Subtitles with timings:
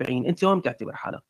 [0.00, 1.22] أنت وين بتعتبر حالك؟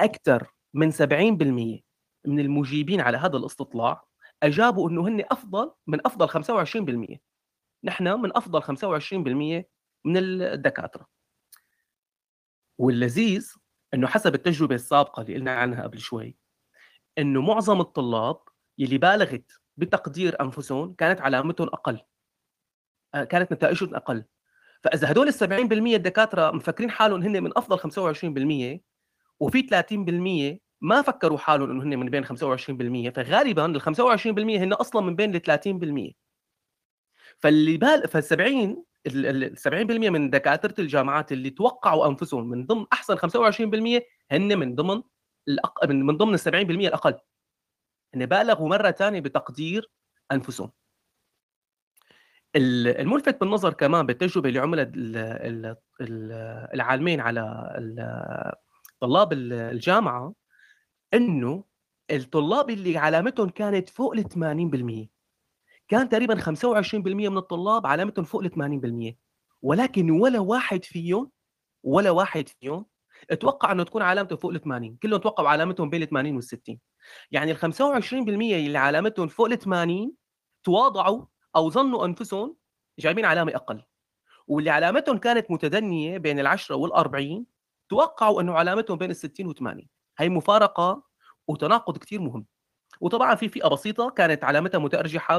[0.00, 1.82] أكثر من 70%
[2.24, 4.04] من المجيبين على هذا الاستطلاع
[4.42, 7.18] أجابوا إنه هن أفضل من أفضل 25%
[7.84, 9.64] نحن من أفضل 25%
[10.04, 11.06] من الدكاترة.
[12.78, 13.52] واللذيذ
[13.94, 16.36] إنه حسب التجربة السابقة اللي قلنا عنها قبل شوي
[17.18, 18.40] إنه معظم الطلاب
[18.78, 22.00] يلي بالغت بتقدير أنفسهم كانت علامتهم أقل.
[23.14, 24.24] آه، كانت نتائجهم أقل.
[24.82, 28.80] فإذا هدول ال 70% الدكاترة مفكرين حالهم هن من أفضل 25%
[29.40, 35.02] وفي 30% ما فكروا حالهم انه هن من بين 25% فغالبا ال 25% هن أصلا
[35.02, 35.42] من بين ال
[36.12, 36.14] 30%
[37.38, 39.70] فاللي بال فال 70 ال 70%
[40.10, 45.02] من دكاترة الجامعات اللي توقعوا أنفسهم من ضمن أحسن 25% هن من ضمن
[45.48, 45.84] الأق...
[45.86, 47.18] من ضمن ال 70% الأقل.
[48.14, 49.90] هن بالغوا مرة ثانية بتقدير
[50.32, 50.70] أنفسهم.
[52.56, 54.92] الملفت بالنظر كمان بالتجربة اللي عملت
[56.74, 57.42] العالمين على
[59.00, 60.34] طلاب الجامعة
[61.14, 61.64] إنه
[62.10, 64.24] الطلاب اللي علامتهم كانت فوق ال
[65.08, 65.08] 80%
[65.88, 69.16] كان تقريبا 25% من الطلاب علامتهم فوق ال 80%
[69.62, 71.30] ولكن ولا واحد فيهم
[71.82, 72.86] ولا واحد فيهم
[73.30, 76.78] أتوقع إنه تكون علامته فوق ال 80 كلهم توقعوا علامتهم بين ال 80 وال 60
[77.30, 77.62] يعني ال 25%
[78.12, 80.12] اللي علامتهم فوق ال 80
[80.64, 81.24] تواضعوا
[81.56, 82.56] أو ظنوا أنفسهم
[82.98, 83.82] جايبين علامة أقل.
[84.48, 87.46] واللي علامتهم كانت متدنية بين ال 10 وال 40
[87.90, 89.88] توقعوا إنه علامتهم بين ال 60 و 80
[90.18, 91.04] هي مفارقة
[91.48, 92.46] وتناقض كثير مهم.
[93.00, 95.38] وطبعا في فئة بسيطة كانت علامتها متارجحه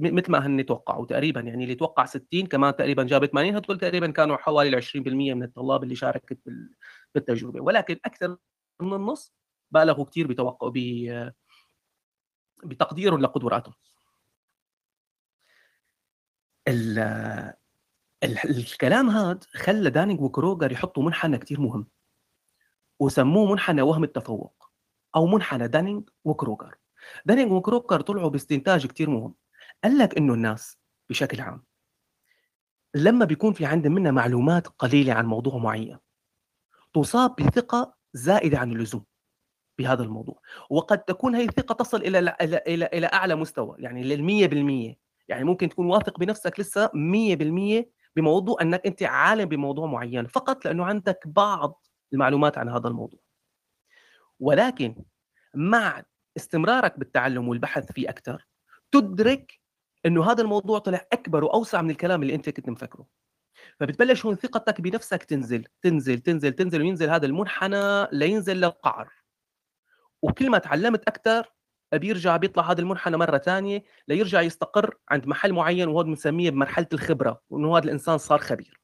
[0.00, 1.40] مثل ما هن توقعوا تقريبا.
[1.40, 5.82] يعني اللي توقع 60 كمان تقريبا جاب 80 هدول تقريبا كانوا حوالي 20% من الطلاب
[5.84, 6.38] اللي شاركت
[7.14, 7.60] بالتجربة.
[7.60, 8.36] ولكن أكثر
[8.82, 9.34] من النص
[9.70, 10.72] بالغوا كثير بتوقع
[12.64, 13.74] بتقديرهم لقدراتهم.
[18.24, 21.86] الكلام هذا خلى دانينج وكروجر يحطوا منحنى كثير مهم
[23.00, 24.70] وسموه منحنى وهم التفوق
[25.16, 26.74] أو منحنى دانينج وكروجر.
[27.26, 29.34] دانينج وكروجر طلعوا باستنتاج كثير مهم.
[29.84, 30.78] قال لك إنه الناس
[31.10, 31.64] بشكل عام
[32.94, 35.98] لما بيكون في عندهم منا معلومات قليلة عن موضوع معين
[36.94, 39.04] تصاب بثقة زائدة عن اللزوم
[39.78, 40.40] بهذا الموضوع.
[40.70, 45.44] وقد تكون هي الثقة تصل إلى إلى إلى, إلى أعلى مستوى يعني لل 100% يعني
[45.44, 47.84] ممكن تكون واثق بنفسك لسه 100%
[48.16, 53.20] بموضوع أنك أنت عالم بموضوع معين فقط لأنه عندك بعض المعلومات عن هذا الموضوع.
[54.40, 54.96] ولكن
[55.54, 56.02] مع
[56.36, 58.46] استمرارك بالتعلم والبحث فيه أكثر
[58.92, 59.60] تدرك
[60.06, 63.06] إنه هذا الموضوع طلع أكبر وأوسع من الكلام اللي أنت كنت مفكره.
[63.80, 69.12] فبتبلش هون ثقتك بنفسك تنزل تنزل تنزل تنزل وينزل هذا المنحنى لينزل للقعر.
[70.22, 71.52] وكل ما تعلمت أكثر
[71.92, 77.40] بيرجع بيطلع هذا المنحنى مرة ثانية ليرجع يستقر عند محل معين وهذا بنسميه بمرحلة الخبرة
[77.50, 78.80] وإنه هذا الإنسان صار خبير.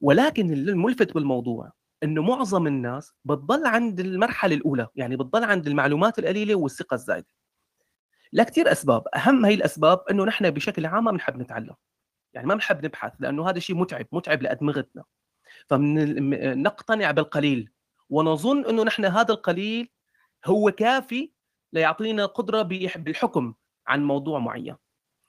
[0.00, 1.72] ولكن الملفت بالموضوع
[2.02, 7.28] إنه معظم الناس بتضل عند المرحلة الأولى يعني بتضل عند المعلومات القليلة والثقة الزايدة.
[8.32, 11.74] لكثير أسباب أهم هي الأسباب إنه نحن بشكل عام ما بنحب نتعلم.
[12.34, 15.04] يعني ما بنحب نبحث لأنه هذا شيء متعب متعب لأدمغتنا.
[15.66, 17.70] فنقتنع بالقليل
[18.10, 19.88] ونظن إنه نحن هذا القليل
[20.46, 21.32] هو كافي
[21.72, 22.62] ليعطينا قدرة
[22.96, 23.54] بالحكم
[23.86, 24.76] عن موضوع معين.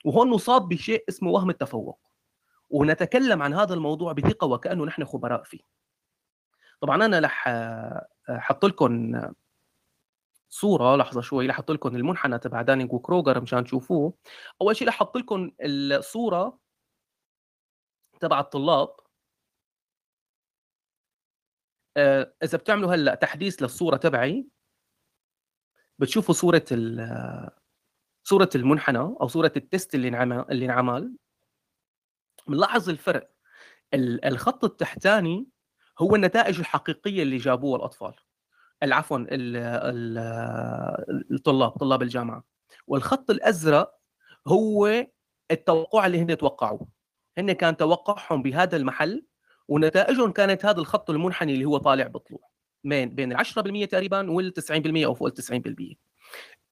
[0.04, 2.00] وهون نصاب بشيء اسمه وهم التفوق.
[2.70, 5.60] ونتكلم عن هذا الموضوع بثقة وكأنه نحن خبراء فيه.
[6.80, 7.48] طبعا أنا رح
[8.28, 9.20] أحط لكم
[10.48, 14.14] صورة لحظة شوي رح لكم المنحنى تبع دانينج وكروجر مشان تشوفوه.
[14.60, 16.58] أول شيء رح لكم الصورة
[18.20, 18.96] تبع الطلاب.
[21.96, 24.46] آه، إذا بتعملوا هلأ تحديث للصورة تبعي
[25.98, 26.64] بتشوفوا صورة
[28.24, 31.16] صورة المنحنى أو صورة التست اللي انعمل اللي انعمل؟
[32.46, 33.30] بنلاحظ الفرق.
[33.94, 35.46] الخط التحتاني
[35.98, 38.14] هو النتائج الحقيقية اللي جابوها الأطفال.
[38.82, 39.18] عفوا
[41.30, 42.44] الطلاب طلاب الجامعة.
[42.86, 43.94] والخط الأزرق
[44.46, 45.06] هو
[45.50, 46.88] التوقع اللي هن توقعوه
[47.38, 49.26] هن كان توقعهم بهذا المحل
[49.68, 52.53] ونتائجهم كانت هذا الخط المنحني اللي هو طالع بطلوع.
[52.84, 55.94] بين بين ال 10% تقريبا وال 90% أو فوق ال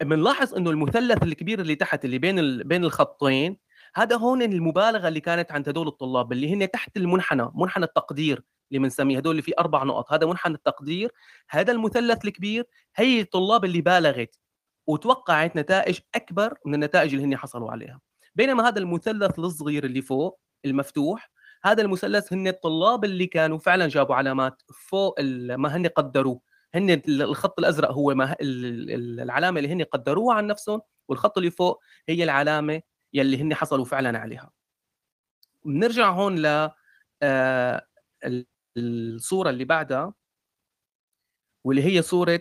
[0.00, 2.62] 90% بنلاحظ إنه المثلث الكبير اللي تحت اللي بين.
[2.62, 3.56] بين الخطين
[3.94, 8.78] هذا هون المبالغة اللي كانت عند هدول الطلاب اللي هن تحت المنحنى منحنى التقدير اللي
[8.78, 11.12] بنسميه هدول اللي فيه أربع نقط هذا منحنى التقدير
[11.50, 12.64] هذا المثلث الكبير
[12.96, 14.38] هي الطلاب اللي بالغت
[14.86, 18.00] وتوقعت نتائج أكبر من النتائج اللي هن حصلوا عليها
[18.34, 21.30] بينما هذا المثلث الصغير اللي فوق المفتوح
[21.64, 25.20] هذا المثلث هن الطلاب اللي كانوا فعلا جابوا علامات فوق
[25.56, 26.40] ما هن قدروه.
[26.74, 32.24] هن الخط الأزرق هو ما العلامة اللي هن قدروها عن نفسهم والخط اللي فوق هي
[32.24, 32.82] العلامة
[33.12, 34.50] يلي هن حصلوا فعلا عليها.
[35.64, 36.70] بنرجع هون ل
[37.22, 37.86] آه،
[38.78, 40.14] الصورة اللي بعدها
[41.64, 42.40] واللي هي صورة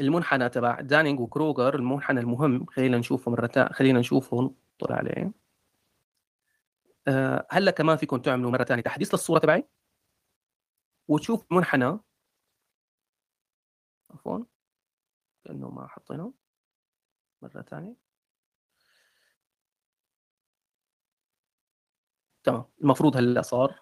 [0.00, 5.32] المنحنى تبع دانينج وكروجر المنحنى المهم خلينا نشوفه مرة خلينا نشوفه نطلع عليه.
[7.52, 9.68] هلا كمان فيكم تعملوا مرة ثانية تحديث للصورة تبعي؟
[11.08, 12.00] وتشوف منحنى.
[14.10, 14.44] عفوا.
[15.44, 16.32] كأنه ما حطيناه.
[17.42, 17.96] مرة ثانية
[22.44, 22.64] تمام.
[22.82, 23.80] المفروض هلا صار.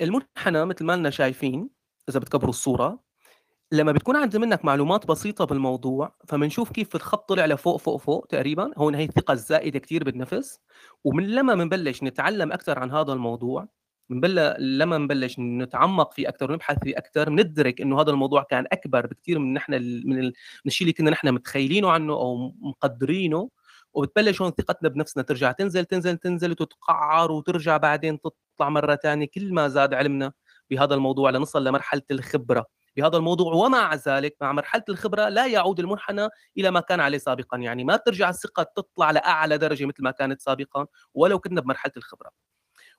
[0.00, 1.70] المنحنى مثل ما لنا شايفين
[2.08, 3.04] إذا بتكبروا الصورة
[3.72, 8.70] لما بتكون عند منك معلومات بسيطة بالموضوع فبنشوف كيف الخط طلع لفوق فوق فوق تقريبا
[8.78, 10.60] هون هي الثقة الزائدة كثير بالنفس.
[11.04, 13.68] ومن لما بنبلش نتعلم أكثر عن هذا الموضوع
[14.08, 19.06] بنبلش لما نبلش نتعمق فيه أكثر ونبحث فيه أكثر بندرك إنه هذا الموضوع كان أكبر
[19.06, 19.72] بكثير من نحن
[20.04, 20.32] من
[20.66, 23.50] الشيء اللي كنا نحن متخيلينه عنه أو مقدرينه.
[23.94, 29.54] وبتبلش هون ثقتنا بنفسنا ترجع تنزل تنزل تنزل وتتقعر وترجع بعدين تطلع مرة ثانية كل
[29.54, 30.32] ما زاد علمنا
[30.70, 32.79] بهذا الموضوع لنصل لمرحلة الخبرة.
[32.96, 36.28] بهذا الموضوع ومع ذلك مع مرحلة الخبرة لا يعود المنحنى
[36.58, 37.58] إلى ما كان عليه سابقا.
[37.58, 42.30] يعني ما ترجع الثقة تطلع لأعلى درجة مثل ما كانت سابقا ولو كنا بمرحلة الخبرة.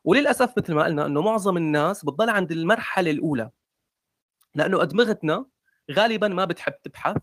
[0.04, 3.50] وللأسف مثل ما قلنا إنه معظم الناس بتضل عند المرحلة الأولى.
[4.56, 5.46] لأنه أدمغتنا
[5.92, 7.18] غالبا ما بتحب تبحث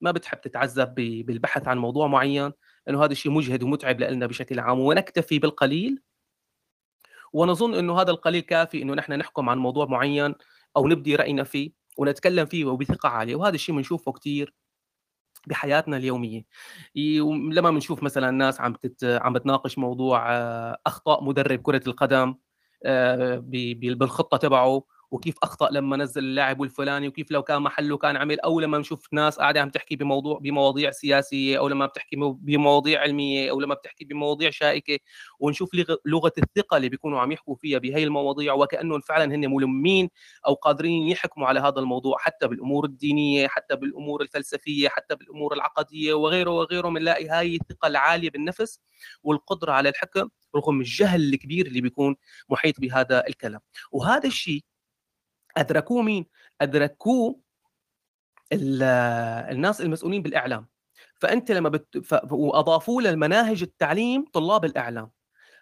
[0.00, 2.52] ما بتحب تتعذب بالبحث عن موضوع معين.
[2.86, 6.02] لأنه هذا الشيء مجهد ومتعب لنا بشكل عام ونكتفي بالقليل.
[7.32, 10.34] ونظن إنه هذا القليل كافي إنه نحن نحكم عن موضوع معين
[10.76, 11.81] أو نبدي رأينا فيه.
[11.98, 14.54] ونتكلم فيه وبثقة عالية وهذا الشيء بنشوفه كثير
[15.46, 16.44] بحياتنا اليومية.
[17.52, 19.04] لما بنشوف مثلا ناس عم تت...
[19.04, 22.34] عم بتناقش موضوع آه، أخطاء مدرب كرة القدم
[22.84, 23.42] آه،
[23.94, 28.60] بالخطة تبعه وكيف أخطأ لما نزل اللاعب الفلاني وكيف لو كان محله كان عمل أو
[28.60, 33.60] لما نشوف ناس قاعدة عم تحكي بموضوع بمواضيع سياسية أو لما بتحكي بمواضيع علمية أو
[33.60, 34.98] لما بتحكي بمواضيع شائكة
[35.38, 35.70] ونشوف
[36.06, 40.08] لغة الثقة اللي بيكونوا عم يحكوا فيها بهي المواضيع وكأنهم فعلا هن ملمين
[40.46, 46.14] أو قادرين يحكموا على هذا الموضوع حتى بالأمور الدينية حتى بالأمور الفلسفية حتى بالأمور العقدية
[46.14, 48.80] وغيره وغيره بنلاقي هاي الثقة العالية بالنفس
[49.22, 52.16] والقدرة على الحكم رغم الجهل الكبير اللي بيكون
[52.50, 53.60] محيط بهذا الكلام.
[53.92, 54.62] وهذا الشيء
[55.56, 56.26] أدركوه مين؟
[56.60, 57.40] أدركوه
[58.52, 60.68] الناس المسؤولين بالإعلام.
[61.20, 61.98] فأنت لما بت...
[61.98, 62.32] ف...
[62.32, 65.10] وأضافوه للمناهج التعليم طلاب الإعلام.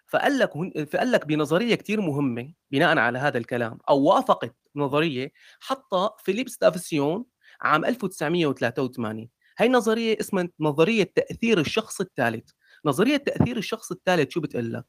[0.07, 0.51] فقال لك
[0.89, 7.25] فقال لك بنظرية كثير مهمة بناء على هذا الكلام أو وافقت نظرية حطها فيليب ستافسيون
[7.61, 12.49] عام 1983 هي نظرية اسمها نظرية تأثير الشخص الثالث.
[12.85, 14.85] نظرية تأثير الشخص الثالث شو بتقول لك؟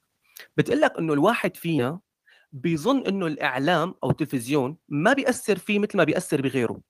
[0.56, 2.00] بتقول لك إنه الواحد فينا
[2.52, 6.80] بيظن إنه الإعلام أو التلفزيون ما بيأثر فيه مثل ما بيأثر بغيره.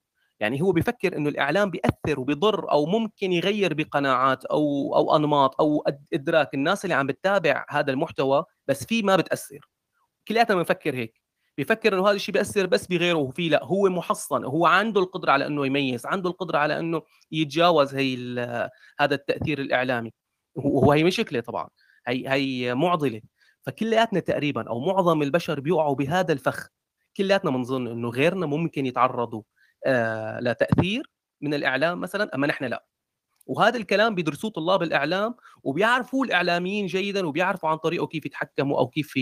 [0.40, 5.84] يعني هو بيفكر إنه الإعلام بيأثر وبيضر أو ممكن يغير بقناعات أو أو أنماط أو
[6.14, 9.68] إدراك الناس اللي عم بتتابع هذا المحتوى بس فيه ما بتأثر.
[10.28, 11.22] كلياتنا بنفكر هيك.
[11.56, 14.44] بيفكر إنه هذا الشيء بيأثر بس بغيره وفي لا هو محصن.
[14.44, 18.16] هو عنده القدرة على إنه يميز عنده القدرة على إنه يتجاوز هي
[19.00, 20.12] هذا التأثير الإعلامي.
[20.54, 21.68] وهي مشكلة طبعا.
[22.06, 23.20] هي هي معضلة.
[23.62, 26.68] فكلياتنا تقريبا أو معظم البشر بيوقعوا بهذا الفخ.
[27.16, 29.42] كلياتنا بنظن إنه غيرنا ممكن يتعرضوا
[29.86, 31.10] آه لتأثير
[31.40, 32.86] من الإعلام مثلا أما نحن لا.
[33.46, 39.16] وهذا الكلام بيدرسوه طلاب الإعلام وبيعرفوه الإعلاميين جيدا وبيعرفوا عن طريقه كيف يتحكموا أو كيف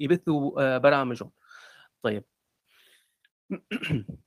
[0.00, 1.30] يبثوا آه برامجهم.
[2.02, 2.24] طيب.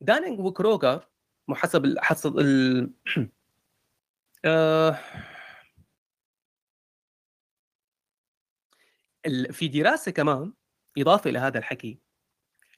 [0.00, 1.08] دانينج وكروجر
[1.50, 2.90] حسب حسب ال...
[4.44, 4.98] آه
[9.50, 10.52] في دراسة كمان
[10.98, 11.98] إضافة إلى هذا الحكي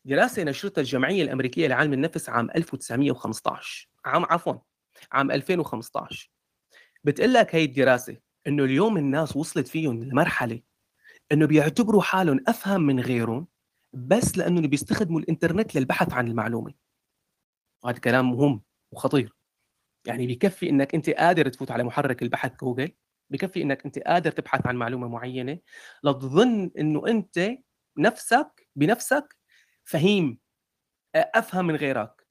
[0.05, 4.55] دراسة نشرتها الجمعية الأمريكية لعلم النفس عام 1915 عام عفوا
[5.13, 6.31] عام 2015
[7.05, 10.61] بتقول لك هي الدراسة إنه اليوم الناس وصلت فيهم لمرحلة
[11.33, 13.47] إنه بيعتبروا حالهم أفهم من غيرهم
[13.93, 16.75] بس لأنه بيستخدموا الإنترنت للبحث عن المعلومة.
[17.85, 19.33] وهذا كلام مهم وخطير.
[20.07, 22.93] يعني بكفي إنك أنت قادر تفوت على محرك البحث جوجل
[23.31, 25.59] بكفي إنك أنت قادر تبحث عن معلومة معينة
[26.05, 27.51] لتظن إنه أنت
[27.99, 29.37] نفسك بنفسك
[29.85, 30.39] فهيم
[31.15, 32.27] أفهم من غيرك.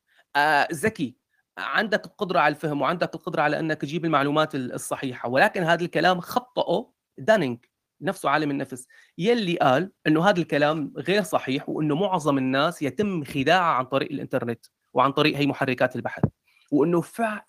[0.73, 1.17] ذكي.
[1.57, 5.29] عندك القدرة على الفهم وعندك القدرة على إنك تجيب المعلومات الصحيحة.
[5.29, 7.65] ولكن هذا الكلام خطأه دانينج
[8.01, 8.88] نفسه عالم النفس.
[9.17, 14.65] يلي قال إنه هذا الكلام غير صحيح وإنه معظم الناس يتم خداعها عن طريق الإنترنت
[14.93, 16.23] وعن طريق هي محركات البحث.
[16.71, 17.45] وإنه فع...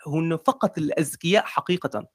[0.47, 2.07] فقط الأذكياء حقيقه.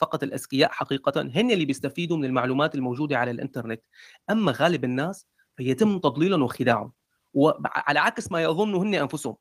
[0.00, 3.82] فقط الأذكياء حقيقه هن اللي بيستفيدوا من المعلومات الموجودة على الإنترنت.
[4.30, 5.26] أما غالب الناس
[5.56, 6.92] فيتم تضليلهم وخداعهم.
[7.34, 9.36] وعلى عكس ما يظنوا هن أنفسهم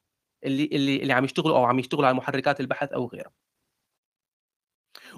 [0.45, 3.31] اللي اللي اللي عم يشتغلوا أو عم يشتغلوا على محركات البحث أو غيرها.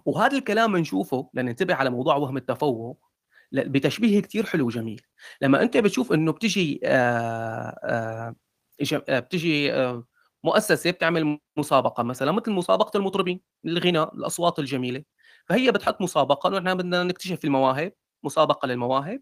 [0.06, 3.08] وهذا الكلام بنشوفه لننتبه على موضوع وهم التفوق.
[3.52, 5.02] بتشبيه كتير حلو وجميل.
[5.42, 8.36] لما أنت بتشوف إنه بتجي آآ
[8.82, 10.04] آآ بتجي آآ
[10.44, 15.04] مؤسسة بتعمل مسابقة مثلا مثل مسابقة المطربين الغناء الأصوات الجميلة.
[15.48, 19.22] فهي بتحط مسابقة انه إحنا بدنا نكتشف المواهب مسابقة للمواهب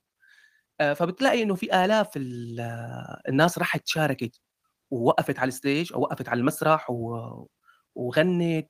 [0.80, 2.10] فبتلاقي إنه في آلاف
[3.30, 4.42] الناس راحت شاركت
[4.92, 6.88] ووقفت على الستيج أو وقفت على المسرح.
[7.96, 8.68] وغنت.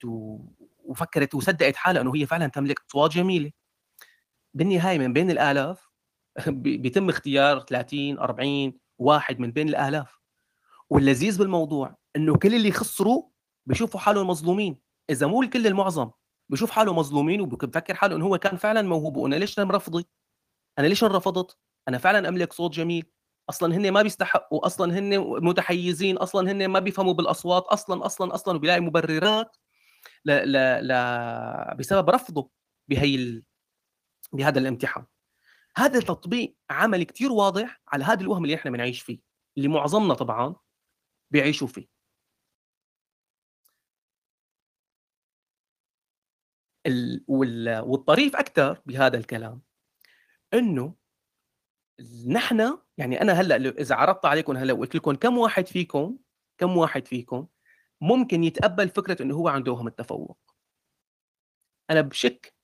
[0.86, 3.52] وفكرت وصدقت حالها إنه هي فعلا تملك أصوات جميلة
[4.54, 5.90] بالنهاية من بين الآلاف
[6.48, 10.20] بيتم اختيار 30 40 واحد من بين الآلاف
[10.90, 13.24] واللذيذ بالموضوع إنه كل اللي خسروا
[13.66, 16.12] بيشوفوا حالهم مظلومين إذا مو الكل المعظم
[16.50, 20.06] بشوف حاله مظلومين وبفكر حاله انه هو كان فعلا موهوب وأنا ليش أنا مرفضي
[20.80, 23.12] أنا ليش انرفضت أنا فعلا أملك صوت جميل.
[23.50, 28.56] أصلا هن ما بيستحقوا أصلا هن متحيزين أصلا هن ما بيفهموا بالأصوات أصلا أصلا أصلا
[28.56, 29.58] وبيلاقي مبررات
[30.26, 30.32] ل...
[30.32, 30.88] ل...
[30.88, 30.92] ل...
[31.78, 32.50] بسبب رفضه
[32.88, 33.44] بهي.
[34.34, 35.06] بهذا الامتحان.
[35.78, 39.20] هذا تطبيق عملي كتير واضح على هذا الوهم اللي إحنا بنعيش فيه
[39.58, 40.56] اللي معظمنا طبعا
[41.32, 41.95] بيعيشوا فيه.
[46.88, 47.24] ال...
[47.28, 47.80] وال...
[47.80, 49.62] والطريف أكثر بهذا الكلام
[50.54, 50.96] إنه
[52.28, 56.18] نحن يعني أنا هلأ إذا عرضت عليكم هلأ وقلت لكم كم واحد فيكم
[56.58, 57.48] كم واحد فيكم
[58.02, 60.38] ممكن يتقبل فكرة إنه هو عنده وهم التفوق؟
[61.90, 62.56] أنا بشك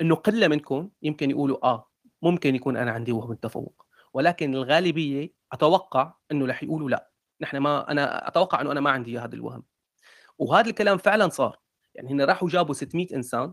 [0.00, 1.90] إنه قلة منكم يمكن يقولوا آه
[2.22, 7.90] ممكن يكون أنا عندي وهم التفوق ولكن الغالبية أتوقع إنه رح يقولوا لا نحن ما
[7.90, 9.64] أنا أتوقع إنه أنا ما عندي هذا الوهم.
[10.38, 11.58] وهذا الكلام فعلا صار.
[11.98, 13.52] يعني هن راحوا جابوا 600 إنسان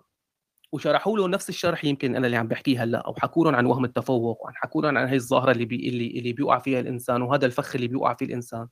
[0.72, 3.86] وشرحوا له نفس الشرح يمكن أنا اللي عم بحكيه هلأ أو حكوا لهم عن وهم
[3.86, 7.46] التفوق وعن حكوا لهم عن هي الظاهرة اللي بي اللي اللي بيوقع فيها الإنسان وهذا
[7.46, 8.68] الفخ اللي بيوقع فيه الإنسان.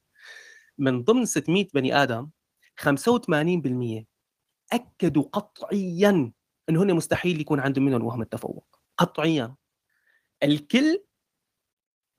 [0.77, 2.29] من ضمن 600 بني آدم
[2.81, 4.05] 85%
[4.73, 6.31] أكدوا قطعيا
[6.69, 8.79] إنه هن مستحيل يكون عندهم منهم وهم التفوق.
[8.97, 9.55] قطعيا.
[10.43, 11.03] الكل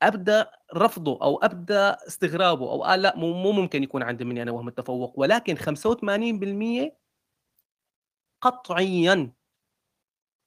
[0.03, 4.69] ابدا رفضه أو ابدا استغرابه أو قال لأ مو ممكن يكون عندي مني أنا وهم
[4.69, 7.04] التفوق ولكن 85%
[8.45, 9.33] قطعيا.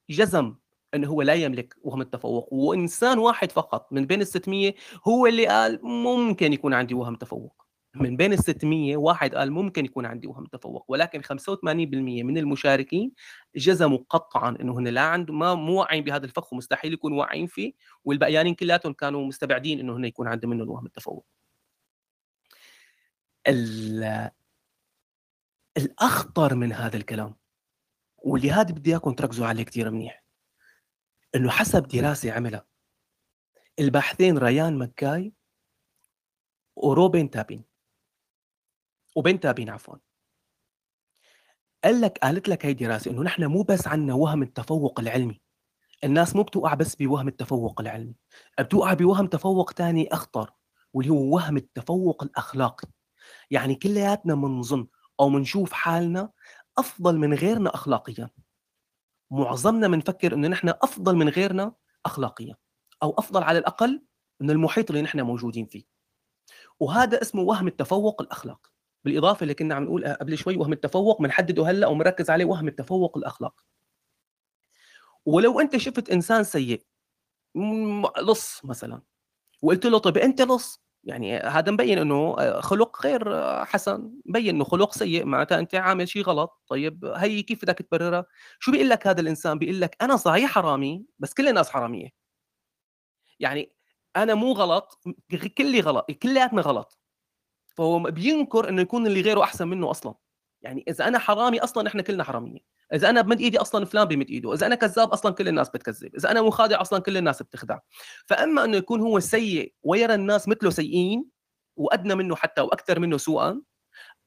[0.10, 0.56] جزم
[0.94, 2.54] انه هو لا يملك وهم التفوق.
[2.54, 4.74] وإنسان واحد فقط من بين ال 600
[5.08, 7.66] هو اللي قال ممكن يكون عندي وهم تفوق.
[7.96, 10.86] من بين ال 600 واحد قال ممكن يكون عندي وهم تفوق.
[10.88, 13.12] ولكن 85% من المشاركين
[13.56, 17.74] جزموا قطعا إنه هن لا عنده ما مو واعيين بهذا الفخ ومستحيل يكونوا واعيين فيه.
[18.06, 21.26] والبقيانين كلياتهم كانوا مستبعدين إنه هن يكون عندهم منهم وهم التفوق
[25.78, 27.36] الأخطر من هذا الكلام
[28.28, 30.24] واللي هذا بدي إياكم تركزوا عليه كثير منيح.
[31.36, 32.66] إنه حسب دراسة عملها
[33.80, 35.34] الباحثين ريان مكاي
[36.76, 37.64] وروبين تابين.
[39.16, 39.96] وبين تابين عفوا.
[41.84, 45.42] قال لك قالت لك هي دراسة إنه نحن مو بس عندنا وهم التفوق العلمي.
[46.04, 48.16] الناس مو بتوقع بس بوهم التفوق العلمي
[48.60, 50.54] بتوقع بوهم تفوق ثاني أخطر
[50.94, 52.88] واللي هو وهم التفوق الأخلاقي.
[53.52, 54.88] يعني كلياتنا بنظن
[55.20, 56.32] أو بنشوف حالنا
[56.78, 58.30] أفضل من غيرنا اخلاقيا.
[59.32, 62.56] معظمنا بنفكر انه نحن أفضل من غيرنا اخلاقيا
[63.04, 64.04] أو أفضل على الأقل
[64.40, 65.84] من المحيط اللي نحن موجودين فيه.
[66.80, 68.70] وهذا اسمه وهم التفوق الأخلاقي.
[69.04, 73.18] بالإضافة اللي كنا عم نقول قبل شوي وهم التفوق بنحدده هلا ومركز عليه وهم التفوق
[73.18, 73.64] الأخلاقي.
[75.26, 76.86] ولو أنت شفت إنسان سيء
[78.22, 79.02] لص مثلا
[79.62, 83.26] وقلت له طيب أنت لص؟ يعني هذا مبين إنه آه، خلق غير
[83.66, 86.62] حسن مبين إنه خلق سيء معناتها أنت عامل شيء غلط.
[86.68, 88.26] طيب هي كيف بدك تبررها؟
[88.60, 92.10] شو بيقول لك هذا الإنسان؟ بيقول لك أنا صحيح حرامي بس كل الناس حرامية.
[93.40, 93.72] يعني
[94.16, 95.02] أنا مو غلط
[95.58, 97.00] كلي غلط كلياتنا غلط.
[97.68, 100.16] فهو بينكر إنه يكون اللي غيره أحسن منه أصلا.
[100.62, 102.60] يعني إذا أنا حرامي أصلا إحنا كلنا حرامية.
[102.94, 106.16] إذا أنا بمد إيدي أصلا فلان بمد إيده إذا أنا كذاب أصلا كل الناس بتكذب
[106.16, 107.80] إذا أنا مخادع أصلا كل الناس بتخدع.
[108.26, 111.26] فأما إنه يكون هو سيء ويرى الناس مثله سيئين
[111.76, 113.62] وأدنى منه حتى وأكثر منه سوءا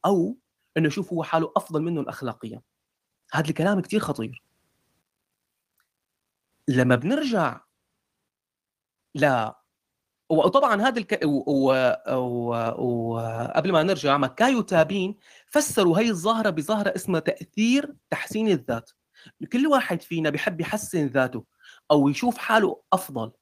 [0.07, 0.37] أو
[0.77, 2.63] إنه يشوف هو حاله أفضل منهم اخلاقيا
[3.33, 4.43] هذا الكلام كثير خطير.
[6.69, 7.61] لما بنرجع
[9.15, 9.60] لا
[10.31, 11.21] وطبعا هذا الك...
[12.79, 18.91] وقبل ما نرجع مكاي تابين فسروا هي الظاهرة بظاهرة اسمها تأثير تحسين الذات.
[19.53, 21.45] كل واحد فينا بيحب يحسن ذاته
[21.91, 23.33] أو يشوف حاله أفضل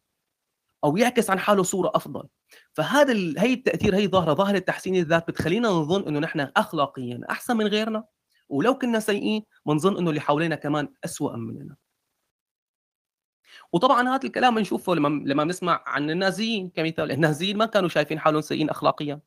[0.84, 2.28] أو يعكس عن حاله صورة أفضل.
[2.72, 3.38] فهذا ال...
[3.38, 8.04] هي التأثير هي ظاهره ظاهرة تحسين الذات بتخلينا نظن إنه نحن اخلاقيا أحسن من غيرنا.
[8.48, 11.76] ولو كنا سيئين بنظن إنه اللي حوالينا كمان اسوء مننا.
[13.72, 17.12] وطبعا هذا الكلام بنشوفه لما لما بنسمع عن النازيين كمثال.
[17.12, 19.20] النازيين ما كانوا شايفين حالهم سيئين اخلاقيا.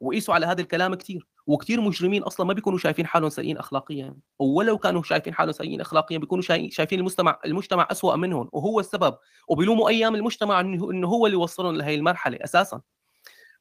[0.00, 4.16] وقيسوا على هذا الكلام كثير وكثير مجرمين أصلا ما بيكونوا شايفين حالهم سيئين اخلاقيا.
[4.38, 8.48] ولو كانوا شايفين حالهم سيئين اخلاقيا بيكونوا شايفين المجتمع المجتمع اسوء منهم.
[8.52, 9.16] وهو السبب.
[9.48, 12.80] وبيلوموا أيام المجتمع انه هو اللي وصلهم لهي المرحلة أساسا.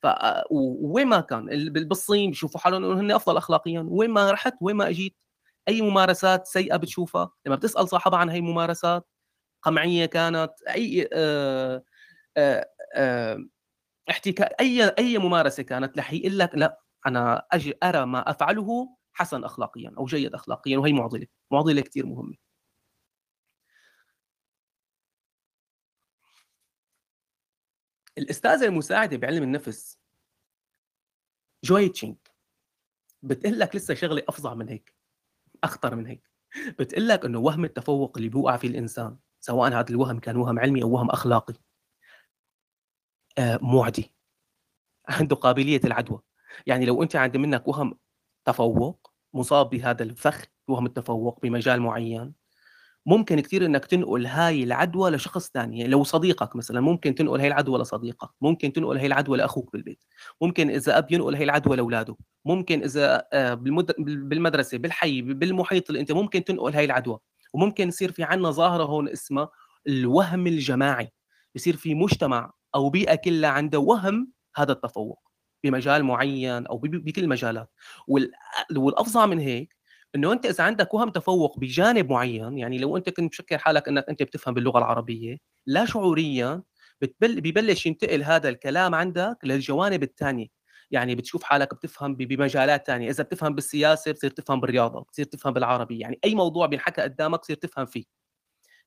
[0.02, 0.08] ف
[0.82, 1.70] وين ما كان.
[1.74, 3.86] بالصين بيشوفوا حالهم إنه هن أفضل اخلاقيا.
[3.90, 5.16] وين ما رحت وين ما إجيت
[5.68, 7.32] أي ممارسات سيئة بتشوفها.
[7.46, 9.08] لما بتسأل صاحبها عن هي الممارسات
[9.66, 11.84] قمعية كانت أي آه
[12.38, 13.40] آه آه
[14.12, 19.44] احتكاك أي أي ممارسة كانت رح يقول لك لا أنا أجي أرى ما أفعله حسن
[19.46, 22.36] اخلاقيا أو جيد اخلاقيا وهي معضلة معضلة كثير مهمة.
[28.18, 29.98] الأستاذة المساعدة بعلم النفس
[31.64, 32.16] جوي تشينج
[33.24, 34.96] بتقول لك لسه شغلة أفظع من هيك
[35.64, 36.30] أخطر من هيك
[36.80, 39.18] بتقول لك إنه وهم التفوق اللي بيوقع فيه الإنسان.
[39.46, 41.54] سواء هذا الوهم كان وهم علمي أو وهم أخلاقي.
[43.38, 44.14] آه معدي.
[45.10, 46.22] عنده قابلية العدوى.
[46.68, 48.00] يعني لو أنت عند منك وهم
[48.46, 52.34] تفوق مصاب بهذا الفخ وهم التفوق بمجال معين
[53.08, 55.80] ممكن كثير إنك تنقل هاي العدوى لشخص ثاني.
[55.80, 58.30] يعني لو صديقك مثلا ممكن تنقل هاي العدوى لصديقك.
[58.42, 60.04] ممكن تنقل هاي العدوى لأخوك بالبيت.
[60.42, 62.18] ممكن إذا أب ينقل هاي العدوى لأولاده.
[62.46, 63.54] ممكن إذا آه،
[64.00, 67.20] بالمدرسة بالحي بالمحيط اللي أنت ممكن تنقل هاي العدوى.
[67.56, 69.50] وممكن يصير في عندنا ظاهرة هون اسمها
[69.88, 71.12] الوهم الجماعي.
[71.56, 75.20] يصير في مجتمع أو بيئة كلها عندها وهم هذا التفوق
[75.64, 77.70] بمجال معين أو بكل المجالات
[78.78, 79.76] والأفظع من هيك
[80.16, 84.06] إنه أنت إذا عندك وهم تفوق بجانب معين يعني لو أنت كنت مفكر حالك إنك
[84.10, 86.64] أنت بتفهم باللغة العربية لا شعوريا
[87.22, 90.48] ببلش ينتقل هذا الكلام عندك للجوانب الثانية.
[90.92, 96.00] يعني بتشوف حالك بتفهم بمجالات ثانية إذا بتفهم بالسياسة بتصير تفهم بالرياضة بتصير تفهم بالعربي
[96.00, 98.06] يعني أي موضوع بينحكى قدامك بتصير تفهم فيه.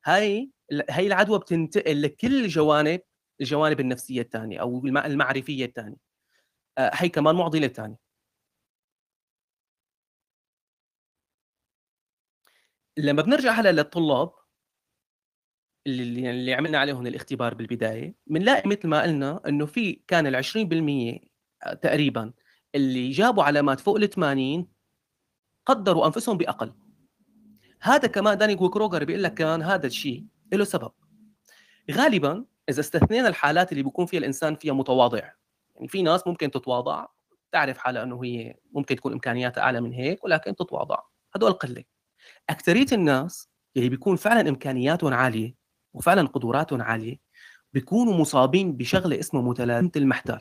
[0.05, 0.51] هاي
[0.89, 3.01] هاي العدوى بتنتقل لكل جوانب
[3.41, 5.97] الجوانب النفسية الثانية أو المعرفية الثانية
[6.77, 7.97] آه، هي كمان معضلة ثانية
[12.97, 14.31] لما بنرجع هلأ للطلاب
[15.87, 21.28] اللي اللي عملنا عليهم الاختبار بالبداية بنلاقي مثل ما قلنا إنه في كان ال 20%
[21.81, 22.33] تقريبا
[22.75, 24.67] اللي جابوا علامات فوق ال 80
[25.65, 26.73] قدروا أنفسهم بأقل.
[27.81, 30.91] هذا كمان دانيك وكروجر بيقول لك كان هذا الشيء له سبب.
[31.91, 35.17] غالبا إذا استثنينا الحالات اللي بيكون فيها الإنسان فيها متواضع
[35.75, 37.05] يعني في ناس ممكن تتواضع
[37.51, 40.99] تعرف حالها إنه هي ممكن تكون إمكانياتها أعلى من هيك ولكن تتواضع.
[41.35, 41.83] هدول قلة.
[42.49, 45.55] أكثرية الناس اللي بيكون فعلا إمكانياتهم عالية
[45.93, 47.19] وفعلا قدراتهم عالية
[47.73, 50.39] بيكونوا مصابين بشغلة اسمها متلازمة المحتال.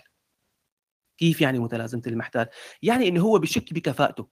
[1.19, 2.47] كيف يعني متلازمة المحتال؟
[2.83, 4.29] يعني إنه هو بشك بكفاءته.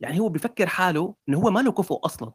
[0.00, 2.32] يعني هو بفكر حاله إنه هو ما له كفؤ أصلا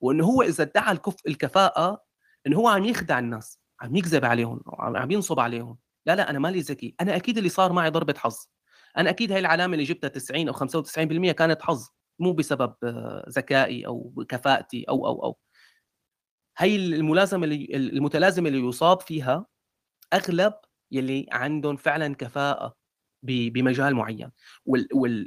[0.00, 2.04] وإنه هو إذا ادعى الكفء الكفاءة
[2.46, 5.78] إنه هو عم يخدع الناس عم يكذب عليهم عم ينصب عليهم.
[6.06, 6.94] لا لا أنا مالي ذكي.
[7.00, 8.36] أنا أكيد اللي صار معي ضربة حظ.
[8.98, 12.74] أنا أكيد هاي العلامة اللي جبتها 90 أو 95% كانت حظ مو بسبب
[13.30, 15.38] ذكائي أو كفاءتي أو أو أو.
[16.58, 19.46] هي الملازمة اللي المتلازمة اللي يصاب فيها
[20.14, 20.54] أغلب
[20.92, 22.76] يلي عندهم فعلا كفاءة
[23.22, 24.30] بمجال معين.
[24.66, 25.26] وال وال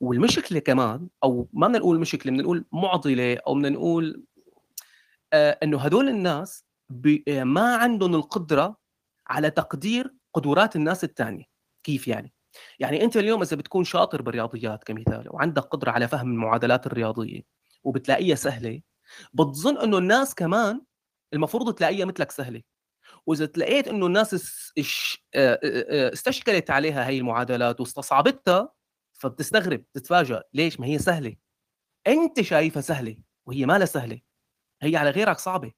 [0.00, 4.24] والمشكلة كمان أو ما بدنا نقول مشكلة بدنا نقول معضلة أو بدنا نقول
[5.32, 6.64] آه إنه هدول الناس
[7.28, 8.76] ما عندهم القدرة
[9.28, 11.44] على تقدير قدرات الناس الثانية
[11.84, 12.32] كيف يعني؟
[12.78, 17.42] يعني أنت اليوم إذا بتكون شاطر بالرياضيات كمثال وعندك قدرة على فهم المعادلات الرياضية
[17.84, 18.80] وبتلاقيها سهلة
[19.34, 20.82] بتظن إنه الناس كمان
[21.34, 22.62] المفروض تلاقيها مثلك سهلة.
[23.26, 24.34] وإذا تلاقيت إنه الناس
[26.12, 28.72] استشكلت عليها هي المعادلات واستصعبتها
[29.12, 31.36] فبتستغرب تتفاجئ ليش؟ ما هي سهلة.
[32.06, 34.20] أنت شايفها سهلة وهي ما لها سهلة.
[34.82, 35.72] هي على غيرك صعبة.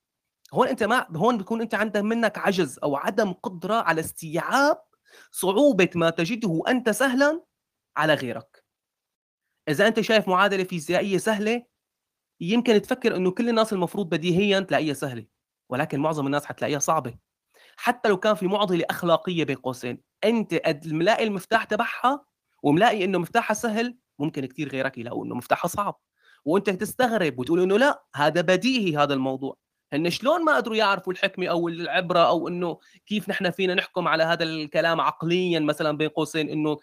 [0.55, 4.83] هون أنت ما هون بيكون أنت عندك منك عجز أو عدم قدرة على استيعاب
[5.31, 7.45] صعوبة ما تجده أنت سهلا
[7.97, 8.65] على غيرك.
[9.69, 11.67] إذا أنت شايف معادلة فيزيائية سهلة
[12.41, 15.27] يمكن تفكر إنه كل الناس المفروض بديهيا تلاقيها سهلة
[15.71, 17.15] ولكن معظم الناس حتلاقيها صعبة.
[17.77, 20.03] حتى لو كان في معضلة أخلاقية بين قوسين.
[20.25, 22.25] أنت قد ملاقي المفتاح تبعها
[22.63, 26.01] وملاقي إنه مفتاحها سهل ممكن كثير غيرك يلاقوا إنه مفتاحها صعب.
[26.45, 29.57] وأنت تستغرب وتقول إنه لا هذا بديهي هذا الموضوع.
[29.93, 34.23] هن شلون ما قدروا يعرفوا الحكمة أو العبرة أو إنه كيف نحن فينا نحكم على
[34.23, 36.79] هذا الكلام عقليا مثلا بين قوسين إنه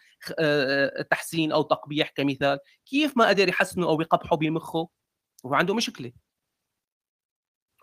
[1.11, 2.59] تحسين أو تقبيح كمثال.
[2.85, 4.89] كيف ما قدر يحسنه أو يقبحه بمخه
[5.43, 6.11] وهو عنده مشكلة.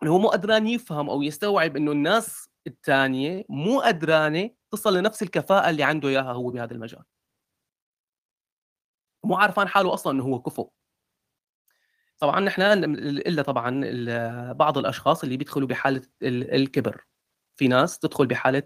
[0.05, 5.83] هو مو قدران يفهم أو يستوعب إنه الناس الثانية مو قدرانة تصل لنفس الكفاءة اللي
[5.83, 7.03] عنده إياها هو بهذا المجال.
[9.25, 10.71] مو عارفان حاله أصلا إنه هو كفؤ
[12.19, 13.81] طبعا نحن إلا طبعا
[14.53, 17.07] بعض الأشخاص اللي بيدخلوا بحالة الكبر.
[17.57, 18.63] في ناس تدخل بحالة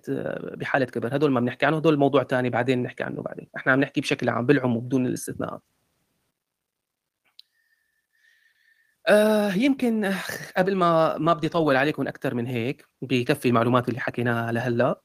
[0.55, 1.17] بحالة كبر.
[1.17, 3.49] هدول ما بنحكي عنه هدول موضوع ثاني بعدين نحكي عنه بعدين.
[3.57, 5.63] إحنا عم نحكي بشكل عام بالعموم بدون الاستثناءات.
[9.11, 10.13] آه يمكن
[10.57, 15.03] قبل ما ما بدي أطول عليكم أكثر من هيك بكفي المعلومات اللي حكيناها لهلأ.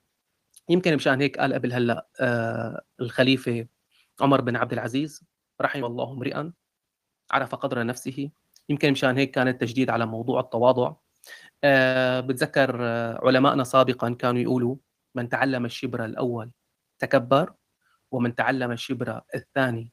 [0.69, 3.67] يمكن مشان هيك قال قبل هلأ آه الخليفة
[4.21, 5.23] عمر بن عبد العزيز
[5.61, 6.53] رحم الله امرئا
[7.31, 8.29] عرف قدر نفسه.
[8.69, 10.95] يمكن مشان هيك كان التجديد على موضوع التواضع.
[11.63, 12.83] أه بتذكر
[13.27, 14.75] علمائنا سابقا كانوا يقولوا
[15.15, 16.51] من تعلم الشبر الأول
[16.99, 17.53] تكبر
[18.11, 19.91] ومن تعلم الشبر الثاني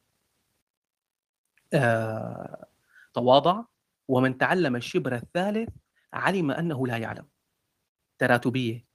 [1.74, 2.66] أه
[3.14, 3.64] تواضع.
[4.08, 5.68] ومن تعلم الشبر الثالث
[6.12, 7.26] علم أنه لا يعلم.
[8.18, 8.86] تراتبية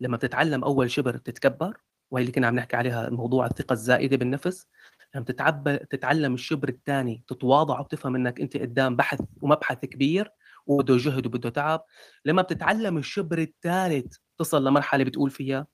[0.00, 1.76] لما بتتعلم أول شبر تتكبر
[2.10, 4.66] وهي اللي كنا عم نحكي عليها موضوع الثقة الزائدة بالنفس.
[5.14, 10.30] لما تتعب تتعلم الشبر الثاني تتواضع وتفهم إنك أنت قدام بحث ومبحث كبير
[10.66, 11.84] وبده جهد وبده تعب.
[12.24, 15.66] لما بتتعلم الشبر الثالث تصل لمرحلة بتقول فيها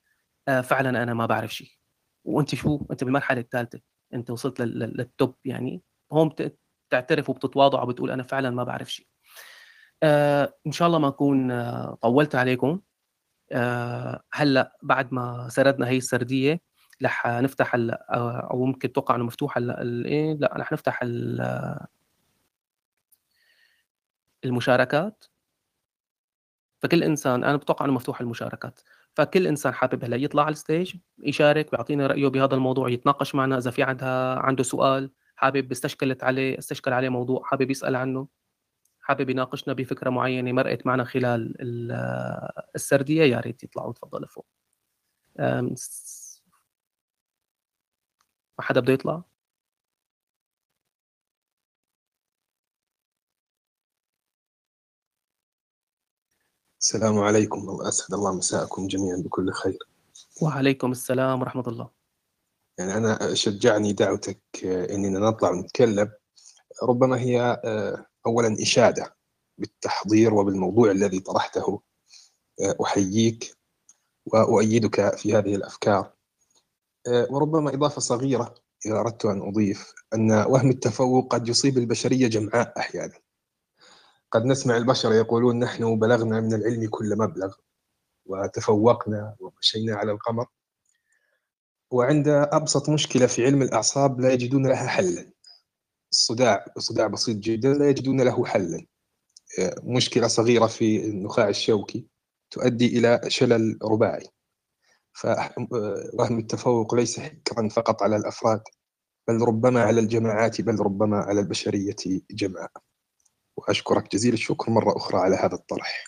[0.49, 1.69] آه فعلا أنا ما بعرف شيء.
[2.25, 3.81] وأنت شو؟ أنت بالمرحلة الثالثة
[4.15, 5.83] أنت وصلت للتوب يعني.
[6.13, 6.31] هون
[6.91, 9.07] بتعترف وبتتواضع وبتقول أنا فعلا ما بعرف شيء
[10.03, 12.81] آه إن شاء الله ما أكون آه طولت عليكم.
[13.53, 16.61] آه هلأ بعد ما سردنا هي السردية
[17.03, 21.01] رح نفتح أو ممكن توقع إنه مفتوح إيه لأ رح نفتح
[24.45, 25.25] المشاركات.
[26.83, 28.81] فكل إنسان أنا بتوقع إنه مفتوح المشاركات.
[29.15, 33.71] فكل إنسان حابب هلأ يطلع على الستيج يشارك ويعطينا رأيه بهذا الموضوع يتناقش معنا إذا
[33.71, 35.11] في عندها عنده سؤال.
[35.41, 38.29] حابب استشكلت عليه استشكل عليه موضوع حابب يسأل عنه
[39.01, 41.55] حابب يناقشنا بفكرة معينة مرقت معنا خلال
[42.75, 44.47] السردية يا ريت يطلعوا تفضلوا فوق
[48.59, 49.23] ما حدا بده يطلع؟
[56.81, 59.79] السلام عليكم وأسعد الله مساءكم جميعا بكل خير.
[60.43, 62.00] وعليكم السلام ورحمة الله.
[62.81, 66.13] يعني أنا شجعني دعوتك أننا نطلع ونتكلم.
[66.83, 69.17] ربما هي آه، أولا إشادة
[69.59, 71.83] بالتحضير وبالموضوع الذي طرحته
[72.63, 73.57] آه، أحييك
[74.27, 76.13] وأؤيدك في هذه الأفكار.
[77.07, 78.55] آه، وربما إضافة صغيرة
[78.87, 83.19] إذا أردت أن أضيف أن وهم التفوق قد يصيب البشرية جمعاء أحيانا.
[84.31, 87.55] قد نسمع البشر يقولون نحن بلغنا من العلم كل مبلغ
[88.27, 90.47] وتفوقنا ومشينا على القمر.
[91.91, 95.31] وعند أبسط مشكلة في علم الأعصاب لا يجدون لها حلا
[96.13, 98.87] الصداع صداع بسيط جدا لا يجدون له حلا
[99.59, 102.07] آه، مشكلة صغيرة في النخاع الشوكي
[102.51, 104.27] تؤدي إلى شلل رباعي.
[105.13, 108.63] فوهم التفوق ليس حكرا فقط على الأفراد
[109.29, 111.97] بل ربما على الجماعات بل ربما على البشرية
[112.31, 112.71] جمعاء
[113.57, 116.05] وأشكرك جزيل الشكر مرة أخرى على هذا الطرح.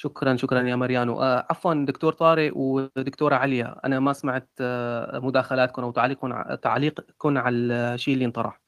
[0.00, 1.22] شكرا شكرا يا مريانو.
[1.22, 7.56] آه عفوا دكتور طارق ودكتورة عليا أنا ما سمعت آه مداخلاتكم أو تعليقكم تعليقكم على
[7.56, 8.60] الشيء اللي انطرح.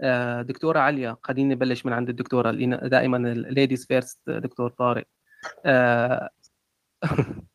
[0.00, 2.50] آه دكتورة عليا خليني نبلش من عند الدكتورة
[2.88, 5.04] دائما ال ladies first دكتور طارق.
[5.66, 6.30] آه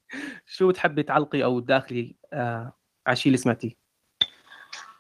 [0.56, 2.74] شو بتحبي تعلقي أو تداخلي آه
[3.08, 3.72] على الشيء اللي سمعتيه؟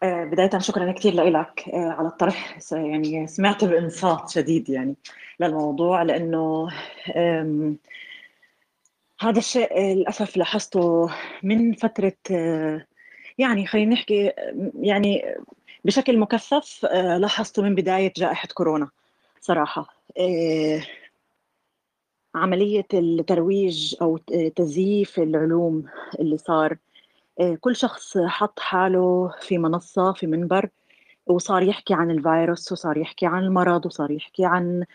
[0.03, 2.59] آه بداية شكرا كثير لك آه على الطرح.
[2.71, 4.95] يعني سمعت بإنصات شديد يعني
[5.39, 6.69] للموضوع لأنه
[9.23, 11.09] هذا الشيء للأسف لاحظته
[11.43, 12.85] من فترة آه،
[13.37, 14.31] يعني خلينا نحكي
[14.79, 15.35] يعني
[15.85, 18.89] بشكل مكثف آه، لاحظته من بداية جائحة كورونا
[19.41, 19.87] صراحة.
[20.19, 20.81] آه،
[22.35, 24.17] عملية الترويج أو
[24.55, 25.85] تزييف العلوم
[26.19, 26.77] اللي صار
[27.39, 30.69] آه، كل شخص حط حاله في منصة في منبر
[31.27, 34.85] وصار يحكي عن الفيروس وصار يحكي عن المرض وصار يحكي عن آه،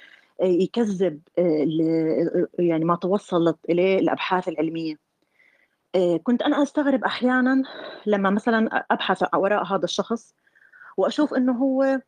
[0.43, 4.95] يكذب آه، يعني ما توصلت إليه الأبحاث العلمية.
[6.23, 7.63] كنت أنا أستغرب أحيانا
[8.07, 10.35] لما مثلا أبحث وراء هذا الشخص
[10.97, 12.01] وأشوف أنه هو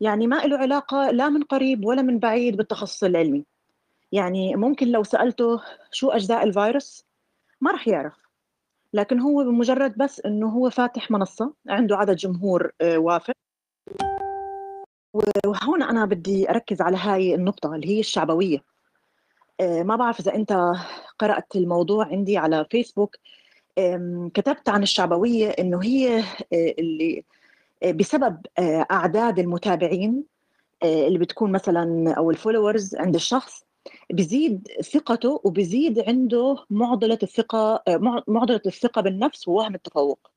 [0.00, 3.44] يعني ما له علاقة لا من قريب ولا من بعيد بالتخصص العلمي.
[4.12, 5.60] يعني ممكن لو سألته
[5.92, 7.04] شو أجزاء الفيروس
[7.60, 8.12] ما راح يعرف.
[8.92, 13.32] لكن هو بمجرد بس إنه هو فاتح منصة عنده عدد جمهور آه، وافر.
[15.14, 18.64] وهون أنا بدي أركز على هاي النقطة اللي هي الشعبوية.
[19.60, 20.72] آه، ما بعرف إذا أنت
[21.18, 23.16] قرأت الموضوع عندي على فيسبوك.
[24.34, 27.24] كتبت عن الشعبوية إنه هي آه، اللي
[27.94, 28.46] بسبب
[28.90, 30.24] أعداد المتابعين
[30.84, 33.64] اللي بتكون مثلا أو الفولورز عند الشخص
[34.12, 37.82] بزيد ثقته وبزيد عنده معضلة الثقة
[38.28, 40.30] معضلة الثقة بالنفس ووهم التفوق.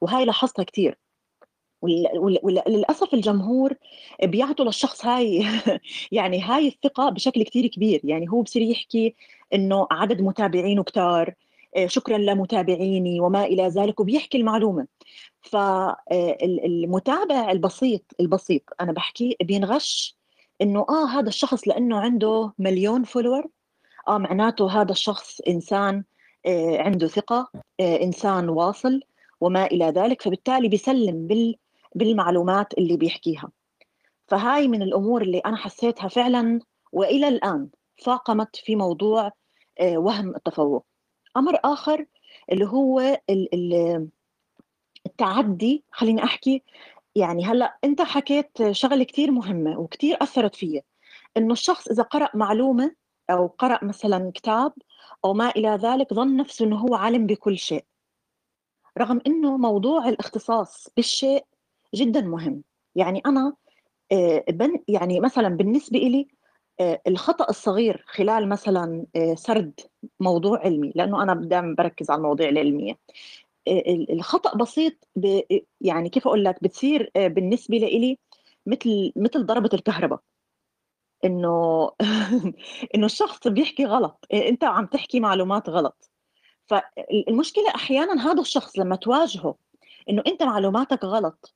[0.00, 0.98] وهاي لاحظتها كثير
[1.82, 3.74] وللاسف الجمهور
[4.22, 5.46] بيعطوا للشخص هاي
[6.12, 8.00] يعني هاي الثقة بشكل كثير كبير.
[8.04, 9.14] يعني هو بصير يحكي
[9.54, 11.34] إنه عدد متابعينه كتار
[11.76, 14.86] آه، شكرا لمتابعيني وما إلى ذلك وبيحكي المعلومة.
[15.42, 20.16] فالمتابع البسيط البسيط أنا بحكي بينغش
[20.60, 23.46] إنه آه هذا الشخص لأنه عنده مليون فولور
[24.08, 26.04] آه معناته هذا الشخص إنسان
[26.46, 29.00] آه عنده ثقة آه إنسان واصل
[29.40, 30.22] وما إلى ذلك.
[30.22, 31.56] فبالتالي بيسلم بال
[31.94, 33.50] بالمعلومات اللي بيحكيها.
[34.28, 36.60] فهاي من الأمور اللي أنا حسيتها فعلا
[36.92, 37.68] وإلى الآن
[38.04, 39.32] فاقمت في موضوع
[39.80, 40.86] آه، وهم التفوق.
[41.36, 42.06] أمر آخر
[42.52, 43.20] اللي هو
[45.06, 46.62] التعدي خليني أحكي
[47.16, 50.82] يعني هلأ أنت حكيت شغلة كثير مهمة وكثير أثرت فيي
[51.36, 52.94] إنه الشخص إذا قرأ معلومة
[53.30, 54.72] أو قرأ مثلا كتاب
[55.24, 57.84] أو ما إلى ذلك ظن نفسه إنه هو عالم بكل شيء.
[58.98, 61.44] رغم إنه موضوع الاختصاص بالشيء
[61.96, 62.62] جدا مهم.
[62.94, 63.52] يعني أنا
[64.12, 64.44] آه،
[64.88, 66.28] يعني مثلا بالنسبة لي
[66.80, 69.80] آه، الخطأ الصغير خلال مثلا آه، سرد
[70.20, 72.98] موضوع علمي لأنه أنا دائما بركز على المواضيع العلمية.
[74.10, 74.92] الخطأ بسيط
[75.80, 78.18] يعني كيف أقول لك بتصير بالنسبة لي
[78.66, 80.20] مثل مثل ضربة الكهرباء.
[81.24, 81.90] إنه
[82.94, 86.10] إنه الشخص بيحكي غلط أنت عم تحكي معلومات غلط.
[86.66, 89.56] فالمشكلة أحيانا هذا الشخص لما تواجهه
[90.10, 91.54] إنه أنت معلوماتك غلط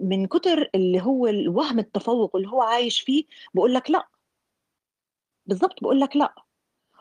[0.00, 4.08] من كتر اللي هو الوهم التفوق اللي هو عايش فيه بقول لك لأ.
[5.46, 6.34] بالضبط بقول لك لأ.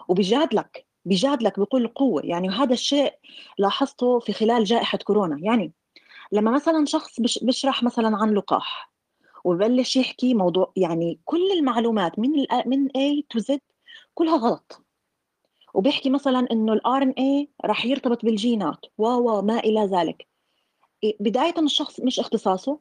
[0.07, 2.21] وبيجادلك بيجادلك بكل قوة.
[2.25, 3.13] يعني هذا الشيء
[3.57, 5.39] لاحظته في خلال جائحة كورونا.
[5.41, 5.73] يعني
[6.31, 8.91] لما مثلا شخص بيشرح مثلا عن لقاح
[9.43, 12.29] وببلش يحكي موضوع يعني كل المعلومات من
[12.65, 13.57] من A to Z
[14.13, 14.81] كلها غلط.
[15.73, 18.85] وبيحكي مثلا إنه الار ان اي راح يرتبط بالجينات.
[18.97, 20.27] و ما إلى ذلك.
[21.19, 22.79] بداية الشخص مش اختصاصه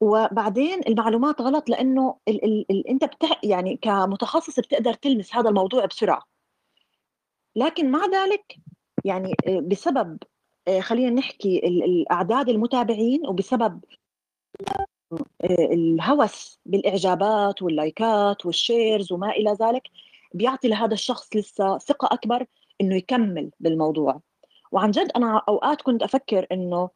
[0.00, 5.84] وبعدين المعلومات غلط لأنه ال ال ال أنت بتح يعني كمتخصص بتقدر تلمس هذا الموضوع
[5.84, 6.22] بسرعة.
[7.56, 8.56] لكن مع ذلك
[9.04, 10.18] يعني آه، بسبب
[10.68, 13.80] آه، خلينا نحكي الاعداد المتابعين وبسبب
[15.18, 19.82] آه، الهوس بالإعجابات واللايكات والشيرز وما إلى ذلك
[20.34, 22.46] بيعطي لهذا الشخص لسه ثقة أكبر
[22.80, 24.20] إنه يكمل بالموضوع.
[24.72, 26.90] وعن جد أنا أوقات كنت أفكر إنه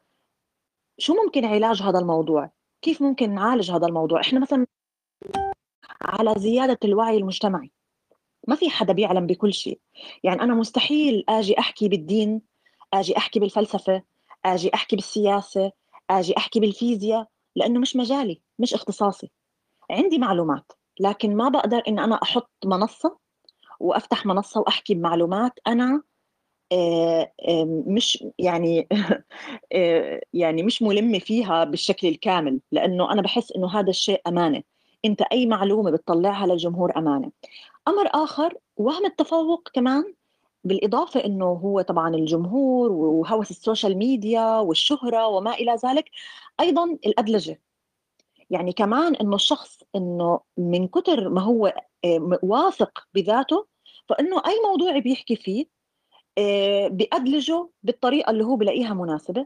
[0.97, 4.67] شو ممكن علاج هذا الموضوع؟ كيف ممكن نعالج هذا الموضوع؟ إحنا مثلا
[6.01, 7.71] على زيادة الوعي المجتمعي.
[8.47, 9.79] ما في حدا بيعلم بكل شيء.
[10.23, 12.41] يعني أنا مستحيل آجي أحكي بالدين
[12.93, 14.03] آجي أحكي بالفلسفة
[14.45, 15.71] آجي أحكي بالسياسة
[16.09, 19.31] آجي أحكي بالفيزياء لأنه مش مجالي مش اختصاصي.
[19.91, 23.17] عندي معلومات لكن ما بقدر إن أنا أحط منصة
[23.79, 26.01] وأفتح منصة وأحكي بمعلومات آه،
[27.87, 28.87] مش يعني
[29.73, 34.63] آه، يعني مش ملمه فيها بالشكل الكامل لأنه أنا بحس إنه هذا الشيء أمانة.
[35.05, 37.31] أنت أي معلومة بتطلعها للجمهور أمانة.
[37.87, 40.13] أمر آخر وهم التفوق كمان
[40.63, 46.09] بالإضافة إنه هو طبعا الجمهور وهوس السوشيال ميديا والشهرة وما إلى ذلك
[46.59, 47.61] أيضا الأدلجة.
[48.49, 51.67] يعني كمان إنه الشخص إنه من كتر ما هو
[52.05, 53.67] آه، واثق بذاته
[54.09, 55.76] فإنه أي موضوع بيحكي فيه آه،
[56.89, 59.45] بأدلجه بالطريقة اللي هو بلاقيها مناسبة.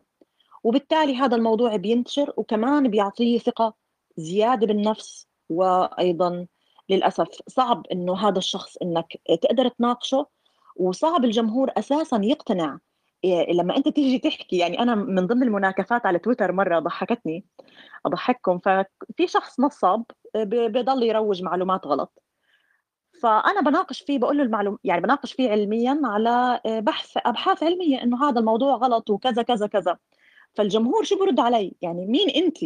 [0.64, 3.74] وبالتالي هذا الموضوع بينتشر وكمان بيعطيه ثقة
[4.18, 6.48] زيادة بالنفس وأيضا
[6.90, 10.28] للأسف صعب إنه هذا الشخص إنك تقدر تناقشه.
[10.76, 12.80] وصعب الجمهور أساسا يقتنع
[13.24, 14.58] إيه، لما أنت تيجي تحكي.
[14.58, 17.46] يعني أنا من ضمن المناكفات على تويتر مرة ضحكتني
[18.06, 18.60] أضحككم.
[18.60, 20.04] ففي شخص نصاب
[20.36, 22.24] بضل يروج معلومات غلط.
[23.22, 28.04] فأنا بناقش فيه بقول له المعلوم يعني بناقش فيه علميا على آه، بحث أبحاث علمية
[28.04, 29.98] إنه هذا الموضوع غلط وكذا كذا كذا.
[30.56, 32.58] فالجمهور شو برد علي؟ يعني مين أنت؟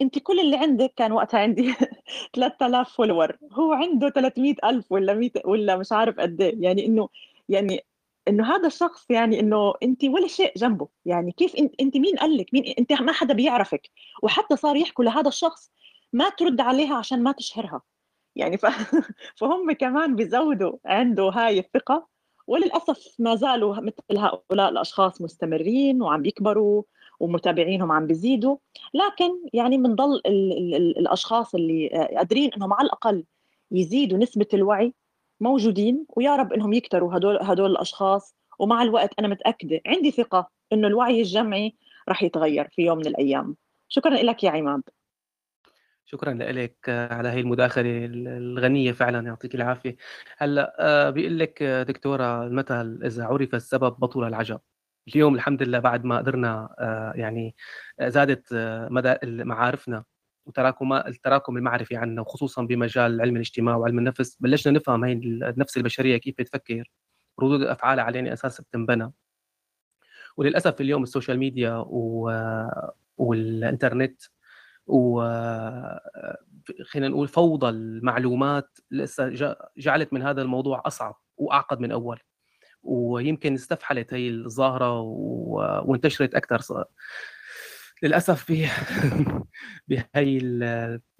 [0.00, 1.74] أنت كل اللي عندك كان وقتها عندي
[2.36, 6.62] 3000 فولور هو عنده 300000 ولا 100 ولا مش عارف قد إيه.
[6.62, 7.08] يعني إنه
[7.48, 7.84] يعني
[8.28, 10.88] إنه هذا الشخص يعني إنه أنت ولا شيء جنبه.
[11.04, 13.90] يعني كيف انت, أنت مين قال لك مين أنت ما حدا بيعرفك.
[14.22, 15.70] وحتى صار يحكوا لهذا الشخص
[16.12, 17.82] ما ترد عليها عشان ما تشهرها.
[18.36, 18.66] يعني ف...
[19.40, 22.08] فهم كمان بيزودوا عنده هاي الثقة
[22.46, 26.82] وللأسف ما زالوا مثل هؤلاء الأشخاص مستمرين وعم بيكبروا
[27.20, 28.56] ومتابعينهم عم بيزيدوا
[28.94, 30.74] لكن يعني بنضل ال...
[30.76, 30.98] ال...
[30.98, 33.24] الأشخاص اللي قادرين إنهم على الأقل
[33.70, 34.94] يزيدوا نسبة الوعي
[35.40, 38.34] موجودين ويا رب إنهم يكتروا هدول هدول الأشخاص.
[38.58, 41.76] ومع الوقت أنا متأكدة عندي ثقة إنه الوعي الجمعي
[42.08, 43.56] رح يتغير في يوم من الأيام.
[43.88, 44.82] شكرا لك يا عماد.
[46.10, 49.96] شكرا لك على هي المداخلة الغنية فعلا يعطيك العافية.
[50.38, 54.60] هلأ آه، بيقول لك دكتورة المثل إذا عرف السبب بطل العجب؟
[55.08, 57.56] اليوم الحمد لله بعد ما قدرنا آه، يعني
[58.00, 60.04] آه، زادت آه، مدى معارفنا
[60.46, 64.36] وتراكم التراكم المعرفي عنا وخصوصا بمجال علم الاجتماع وعلم النفس.
[64.40, 66.90] بلشنا نفهم هي النفس البشرية كيف بتفكر
[67.40, 69.12] ردود الافعال على اي أساس بتنبنى.
[70.36, 72.30] وللأسف اليوم ال social media و...
[73.18, 74.22] والإنترنت
[74.88, 75.22] و
[76.84, 79.28] خلينا نقول فوضى المعلومات لسه
[79.78, 82.20] جعلت من هذا الموضوع أصعب وأعقد من أول
[82.82, 85.00] ويمكن استفحلت هي الظاهرة.
[85.84, 86.84] وانتشرت أكثر
[88.02, 88.52] للأسف
[89.88, 90.38] بهي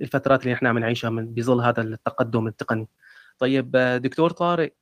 [0.01, 2.89] الفترات اللي نحن عم نعيشها من بظل هذا التقدم التقني
[3.39, 3.71] طيب
[4.03, 4.75] دكتور طارق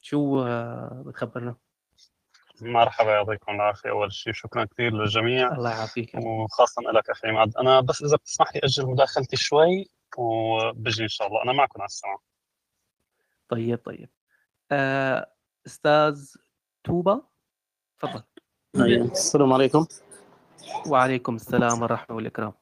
[0.00, 0.44] شو
[1.02, 1.56] بتخبرنا؟
[2.62, 3.90] مرحبا يعطيكم العافية.
[3.90, 5.52] أول شيء شكرا كثير للجميع.
[5.52, 6.14] الله يعافيك.
[6.14, 11.28] وخاصة لك أخي عماد أنا بس إذا بتسمح لي أجل مداخلتي شوي وبجي إن شاء
[11.28, 11.42] الله.
[11.42, 12.16] أنا معكم على السمع
[13.48, 14.08] طيب طيب.
[14.72, 15.32] آه،
[15.66, 16.34] أستاذ
[16.84, 17.22] توبة
[17.98, 18.22] تفضل.
[18.74, 19.86] طيب، السلام عليكم.
[20.86, 22.52] وعليكم السلام ورحمه والإكرام.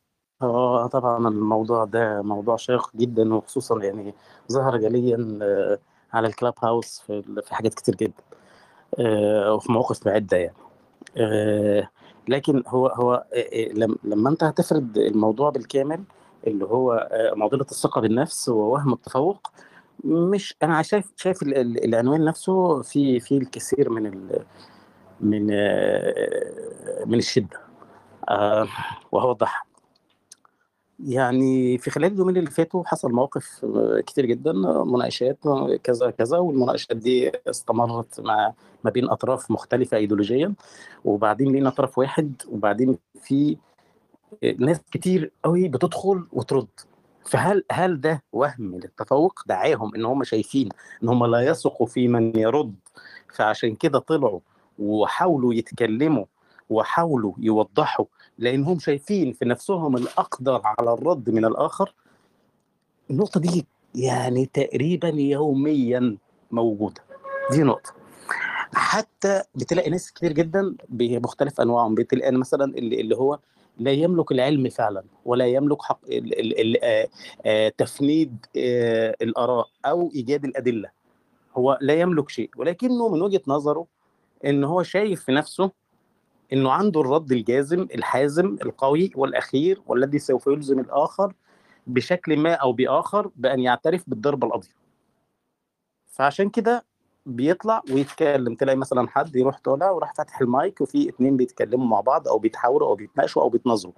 [0.43, 4.15] هو طبعا الموضوع ده موضوع شيق جدا وخصوصا يعني
[4.53, 5.79] ظهر جليا آه،
[6.13, 7.03] على الكلاب هاوس
[7.43, 8.23] في حاجات كتير جدا.
[9.55, 10.57] وفي مواقف عده يعني.
[12.29, 13.25] لكن هو هو
[14.05, 16.05] لما انت هتفرد الموضوع بالكامل
[16.47, 19.51] اللي هو معضلة الثقة بالنفس ووهم التفوق
[20.05, 24.45] مش أنا شايف شايف العنوان نفسه في في الكثير من ال
[25.21, 25.47] من
[27.07, 27.61] من الشدة.
[28.29, 28.69] آه،
[29.13, 29.66] وهوضحها
[31.05, 33.67] يعني في خلال اليومين اللي فاتوا حصل مواقف
[34.07, 34.53] كتير جدا
[34.85, 35.39] مناقشات
[35.83, 38.53] كذا كذا والمناقشات دي استمرت مع
[38.85, 40.55] ما بين أطراف مختلفة ايديولوجيا
[41.05, 43.57] وبعدين لينا طرف واحد وبعدين في
[44.59, 46.69] ناس كتير قوي بتدخل وترد.
[47.25, 50.69] فهل هل ده وهم للتفوق؟ دعاهم إن هم شايفين
[51.03, 52.75] إن هم لا يثقوا في من يرد.
[53.35, 54.41] فعشان كده طلعوا
[54.79, 56.25] وحاولوا يتكلموا
[56.71, 58.07] وحاولوا يوضحوا
[58.39, 61.95] لانهم شايفين في نفسهم الأقدر على الرد من الآخر.
[63.11, 66.17] النقطة دي يعني تقريبا يوميا
[66.51, 67.03] موجودة.
[67.51, 67.95] دي نقطة.
[68.75, 71.95] حتى بتلاقي ناس كتير جدا بمختلف أنواعهم.
[71.95, 73.39] بتلاقي مثلا اللي, اللي هو
[73.79, 77.09] لا يملك العلم فعلا ولا يملك حق ال ال ال آه،
[77.47, 80.91] آه، تفنيد آه، الآراء أو إيجاد الأدلة.
[81.57, 82.51] هو لا يملك شيء.
[82.57, 83.87] ولكنه من وجهة نظره
[84.45, 85.71] إن هو شايف في نفسه
[86.53, 91.35] إنه عنده الرد الجازم الحازم القوي والأخير والذي سوف يلزم الآخر
[91.87, 94.75] بشكل ما أو بآخر بأن يعترف بالضربة القاضيه
[96.07, 96.85] فعشان كده
[97.27, 98.55] بيطلع ويتكلم.
[98.55, 102.89] تلاقي مثلا حد يروح طالع وراح فاتح المايك وفي اتنين بيتكلموا مع بعض أو بيتحاوروا
[102.89, 103.95] أو بيتناقشوا أو بيتناظروا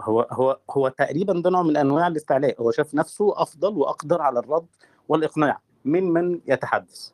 [0.00, 2.62] هو هو هو تقريبا ده نوع من أنواع الاستعلاء.
[2.62, 4.66] هو شاف نفسه أفضل وأقدر على الرد
[5.08, 7.10] والإقناع من من يتحدث.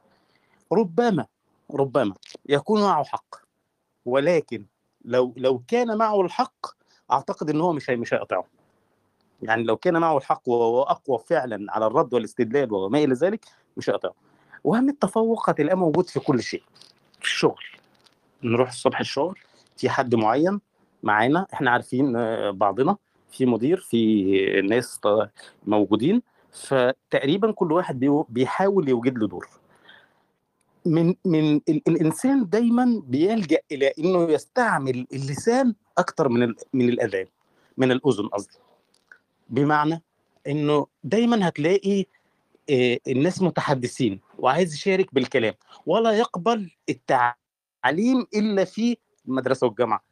[0.72, 1.26] ربما
[1.74, 2.14] ربما
[2.48, 3.49] يكون معه حق.
[4.04, 4.64] ولكن
[5.04, 6.66] لو لو كان معه الحق
[7.12, 8.44] أعتقد إن هو مش مش هيقطعه.
[9.42, 13.44] يعني لو كان معه الحق وهو اقوى فعلا على الرد والاستدلال وما إلى ذلك
[13.76, 14.14] مش هيقطعه.
[14.64, 16.62] وهم التفوق هتلاقيه موجود في كل شيء.
[17.18, 17.62] في الشغل.
[18.42, 19.38] نروح الصبح الشغل
[19.76, 20.60] في حد معين
[21.02, 22.96] معانا إحنا عارفين آه، بعضنا
[23.30, 25.00] في مدير في ناس
[25.66, 29.48] موجودين فتقريبا كل واحد بيحاول يوجد له دور.
[30.86, 37.26] من من الإنسان دايما بيلجأ إلى إنه يستعمل اللسان أكثر من من الأذان
[37.76, 38.58] من الأذن قصدي.
[39.48, 40.02] بمعنى
[40.46, 42.04] إنه دايما هتلاقي
[42.70, 45.54] آه، الناس متحدثين وعايز يشارك بالكلام
[45.86, 48.96] ولا يقبل التعليم إلا في
[49.28, 50.02] المدرسة والجامعة.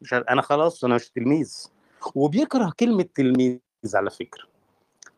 [0.00, 1.66] مش أنا خلاص أنا مش تلميذ.
[2.14, 3.58] وبيكره كلمة تلميذ
[3.94, 4.44] على فكرة.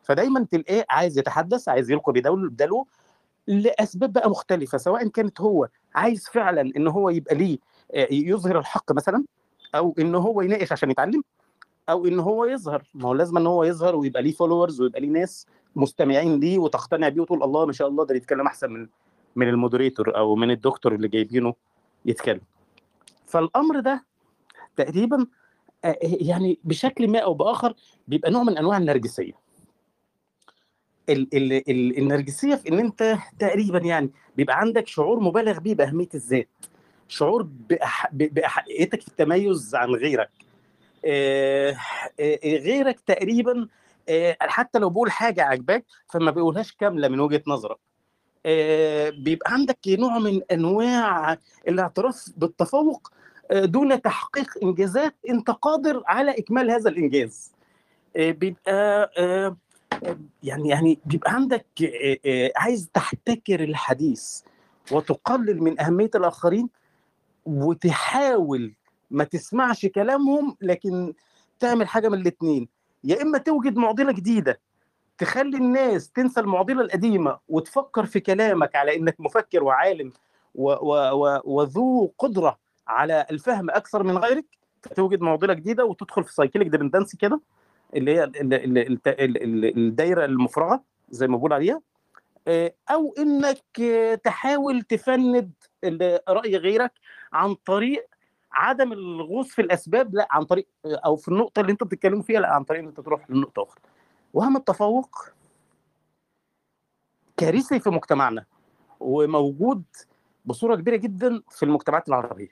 [0.03, 2.87] فدايما تلاقيه عايز يتحدث عايز يلقي بدلو
[3.47, 7.57] لأسباب بقى مختلفة سواء كانت هو عايز فعلا إن هو يبقى ليه
[7.95, 9.23] آه، يظهر الحق مثلا
[9.75, 11.23] أو إن هو يناقش عشان يتعلم
[11.89, 12.83] أو إن هو يظهر.
[12.93, 17.09] ما هو لازم إن هو يظهر ويبقى ليه فولورز ويبقى ليه ناس مستمعين ليه وتقتنع
[17.09, 18.87] بيه وتقول الله ما شاء الله ده بيتكلم أحسن من
[19.35, 21.53] من المودريتور أو من الدكتور اللي جايبينه
[22.05, 22.41] يتكلم.
[23.25, 24.05] فالأمر ده
[24.75, 25.27] تقريبا
[25.85, 27.73] آه، يعني بشكل ما أو بآخر
[28.07, 29.42] بيبقى نوع من أنواع النرجسية.
[31.09, 36.09] ال ال ال النرجسية في إن أنت تقريبا يعني بيبقى عندك شعور مبالغ بيه بأهمية
[36.15, 36.49] الذات.
[37.07, 37.47] شعور
[38.11, 40.29] بأحقيتك في التميز عن غيرك.
[41.05, 41.75] آه
[42.19, 43.67] آه غيرك تقريبا
[44.09, 47.77] آه حتى لو بقول حاجة عجباك فما بيقولهاش كاملة من وجهة نظرك.
[48.45, 53.11] آه بيبقى عندك نوع من أنواع الاعتراف بالتفوق
[53.51, 57.51] آه دون تحقيق إنجازات أنت قادر على إكمال هذا الإنجاز.
[58.15, 59.57] آه بيبقى آه
[60.43, 61.65] يعني يعني بيبقى عندك
[62.55, 64.41] عايز تحتكر الحديث
[64.91, 66.69] وتقلل من أهمية الآخرين
[67.45, 68.73] وتحاول
[69.11, 71.13] ما تسمعش كلامهم لكن
[71.59, 72.67] تعمل حاجة من الاثنين
[73.03, 74.59] يا إما توجد معضلة جديدة
[75.17, 80.11] تخلي الناس تنسى المعضلة القديمة وتفكر في كلامك على إنك مفكر وعالم
[80.55, 84.45] وذو قدرة على الفهم أكثر من غيرك
[84.81, 87.41] فتوجد معضلة جديدة وتدخل في cyclic dependency كده.
[87.95, 88.77] اللي هي ال- ال-
[89.07, 91.81] ال- ال- الدايرة المفرغة زي ما بقول عليها
[92.47, 95.51] آه، أو إنك آه، تحاول تفند
[96.29, 96.91] رأي غيرك
[97.33, 98.07] عن طريق
[98.51, 102.39] عدم الغوص في الأسباب لا عن طريق آه، أو في النقطة اللي أنتوا بتتكلموا فيها
[102.39, 103.81] لا عن طريق إن أنت تروح لنقطة أخرى.
[104.33, 105.19] وهم التفوق
[107.37, 108.45] كارثي في مجتمعنا
[108.99, 109.83] وموجود
[110.45, 112.49] بصورة كبيرة جدا في المجتمعات العربية.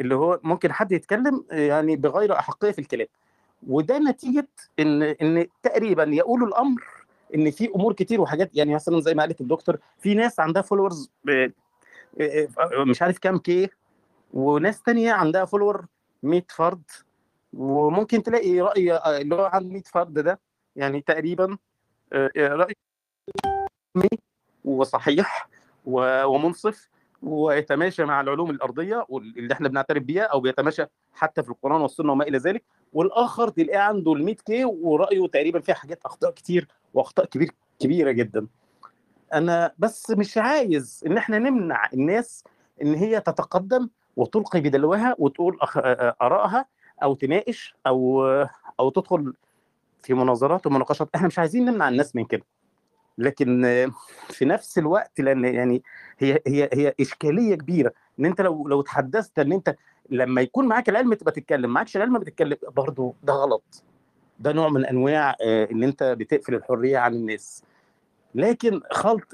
[0.00, 3.06] اللي هو ممكن حد يتكلم يعني بغير أحقية في الكلام.
[3.68, 4.48] وده نتيجة
[4.78, 6.84] إن إن تقريبا يقول الأمر
[7.34, 11.10] إن في أمور كتير وحاجات يعني مثلا زي ما قالت الدكتور في ناس عندها followers
[12.86, 13.68] مش عارف كام K
[14.32, 15.86] وناس تانية عندها follower
[16.22, 16.82] 100 فرد
[17.52, 20.40] وممكن تلاقي رأي اللي هو عند 100 فرد ده
[20.76, 21.58] يعني تقريبا
[22.12, 22.74] آه، رأي
[24.64, 25.48] وصحيح
[25.84, 26.88] ومنصف.
[27.22, 32.24] ويتماشى مع العلوم الأرضية واللي إحنا بنعترف بيها أو بيتماشى حتى في القرآن والسنة وما
[32.24, 32.64] إلى ذلك.
[32.92, 38.10] والآخر تلاقيه عنده ال 100 كي ورأيه تقريبا فيها حاجات أخطاء كتير وأخطاء كبير كبيرة
[38.10, 38.46] جدا.
[39.34, 42.44] أنا بس مش عايز إن إحنا نمنع الناس
[42.82, 45.58] إن هي تتقدم وتلقي بدلوها وتقول.
[46.22, 46.66] آرائها
[47.02, 48.26] أو تناقش أو
[48.80, 49.34] أو تدخل
[50.02, 51.08] في مناظرات ومناقشات.
[51.14, 52.42] إحنا مش عايزين نمنع الناس من كده.
[53.18, 53.62] لكن
[54.28, 55.82] في نفس الوقت لأن يعني
[56.18, 59.76] هي هي هي إشكالية كبيرة إن أنت لو لو تحدثت إن أنت
[60.10, 63.84] لما يكون معاك العلم تبقى تتكلم معكش العلم بتتكلم برضه ده غلط.
[64.38, 67.64] ده نوع من أنواع آه، إن أنت بتقفل الحرية عن الناس.
[68.34, 69.32] لكن خلط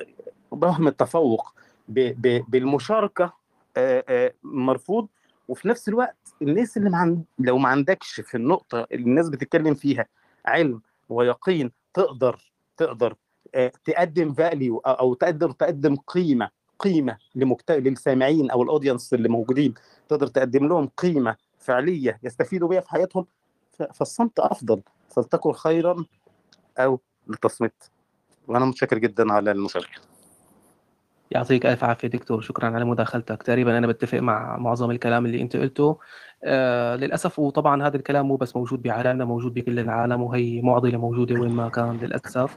[0.50, 1.54] وهم التفوق
[1.88, 3.32] بالمشاركة
[3.76, 5.08] آه، آه، مرفوض.
[5.48, 7.24] وفي نفس الوقت الناس اللي معن...
[7.38, 10.06] لو ما عندكش في النقطة اللي الناس بتتكلم فيها
[10.46, 13.16] علم ويقين تقدر تقدر
[13.84, 17.70] تقدم value أو تقدر تقدم قيمة قيمة لمكت...
[17.70, 19.74] للسامعين أو ال audience اللي موجودين.
[20.08, 23.26] تقدر تقدم لهم قيمة فعلية يستفيدوا بيها في حياتهم
[23.94, 24.82] فالصمت أفضل.
[25.08, 26.04] فلتكن خيرا
[26.78, 27.90] أو لتصمت.
[28.48, 30.11] وأنا متشكر جدا على المشاركة.
[31.34, 33.42] يعطيك ألف عافية دكتور شكرا على مداخلتك.
[33.42, 35.98] تقريبا أنا بتفق مع معظم الكلام اللي أنت قلته.
[36.44, 41.40] آه للأسف وطبعا هذا الكلام مو بس موجود بعالمنا موجود بكل العالم وهي معضلة موجودة
[41.40, 42.56] وين ما كان للأسف.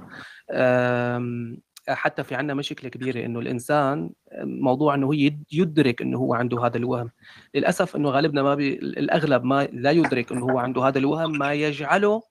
[0.52, 1.58] آم،
[1.88, 4.10] حتى في عندنا مشكلة كبيرة إنه الإنسان
[4.44, 7.12] موضوع إنه هو يد- يدرك إنه هو عنده هذا الوهم.
[7.56, 11.54] للأسف إنه غالبنا ما بي الأغلب ما لا يدرك إنه هو عنده هذا الوهم ما
[11.54, 12.22] يجعله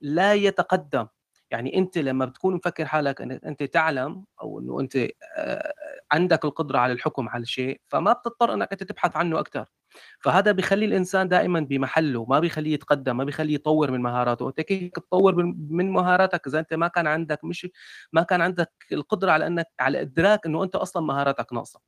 [0.00, 1.06] لا يتقدم.
[1.50, 4.96] يعني أنت لما بتكون مفكر حالك انك أنت تعلم أو إنه أنت
[5.36, 5.72] آه،
[6.14, 9.66] عندك القدرة على الحكم على الشيء فما بتضطر إنك أنت تبحث عنه أكثر
[10.20, 14.48] فهذا بيخلي الإنسان دائما بمحله ما بيخليه يتقدم ما بيخليه يطور من مهاراته.
[14.48, 17.66] أنت كيف تطور من مهاراتك؟ إذا أنت ما كان عندك مش
[18.12, 21.80] ما كان عندك القدرة على إنك على إدراك إنه أنت أصلا مهاراتك ناقصة.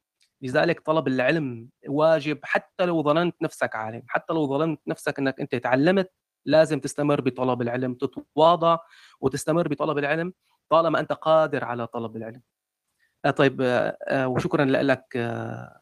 [0.43, 5.55] لذلك طلب العلم واجب حتى لو ظننت نفسك عالم حتى لو ظننت نفسك إنك أنت
[5.55, 6.11] تعلمت
[6.45, 8.79] لازم تستمر بطلب العلم تتواضع
[9.20, 10.33] وتستمر بطلب العلم
[10.70, 12.43] طالما أنت قادر على طلب العلم.
[13.37, 15.81] طيب آه آه وشكرا لك آه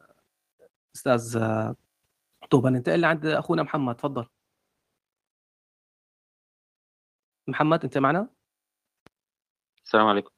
[0.95, 1.75] أستاذ آه
[2.51, 2.69] طوبى.
[2.69, 4.25] ننتقل لعند أخونا محمد تفضل.
[7.47, 8.27] محمد أنت معنا؟
[9.83, 10.31] السلام عليكم.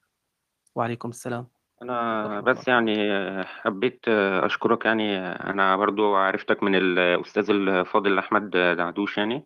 [0.76, 1.48] وعليكم السلام.
[1.82, 2.95] أنا بس يعني
[3.43, 4.08] حبيت
[4.43, 5.18] أشكرك يعني.
[5.20, 9.45] أنا برضو عرفتك من الأستاذ الفاضل أحمد دعدوش يعني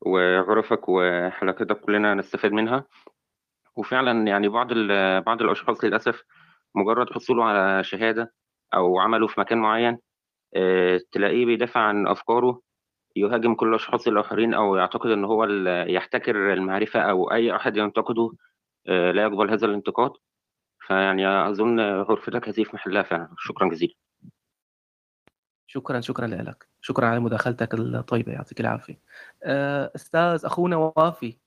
[0.00, 2.84] وعرفك وحلقتك كلنا نستفاد منها.
[3.76, 4.68] وفعلا يعني بعض
[5.26, 6.24] بعض الأشخاص للأسف
[6.74, 8.34] مجرد حصوله على شهادة
[8.74, 9.98] أو عمله في مكان معين
[10.56, 12.62] آه، تلاقيه بيدافع عن أفكاره
[13.16, 15.44] يهاجم كل الاشخاص الآخرين أو يعتقد إن هو
[15.88, 18.32] يحتكر المعرفة أو أي أحد ينتقده
[18.88, 20.12] آه، لا يقبل هذا الانتقاد.
[20.86, 23.28] فيعني أظن غرفتك هذه في محلها فعلا.
[23.38, 23.94] شكرا جزيلا.
[25.66, 26.68] شكرا شكرا لك.
[26.80, 29.00] شكرا على مداخلتك الطيبة يعطيك العافية.
[29.42, 31.38] آه، أستاذ أخونا وافي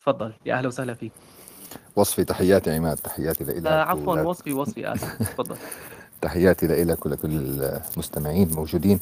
[0.00, 0.32] تفضل.
[0.46, 1.12] يا أهلا وسهلا فيك.
[1.96, 2.24] وصفي.
[2.24, 2.96] تحياتي عماد.
[2.96, 3.66] تحياتي لك.
[3.66, 5.16] آه، عفوا وصفي وصفي آسف.
[5.32, 5.56] تفضل.
[6.20, 9.00] تحياتي لك ولكل المستمعين الموجودين.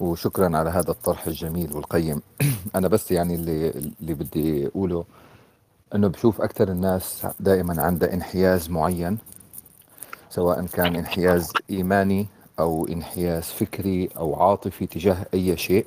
[0.00, 2.22] وشكرا على هذا الطرح الجميل والقيم.
[2.76, 3.70] أنا بس يعني اللي
[4.00, 5.04] اللي بدي أقوله
[5.94, 9.18] إنه بشوف أكثر الناس دائما عندها انحياز معين
[10.30, 12.26] سواء كان انحياز إيماني
[12.58, 15.86] أو انحياز فكري أو عاطفي تجاه أي شيء.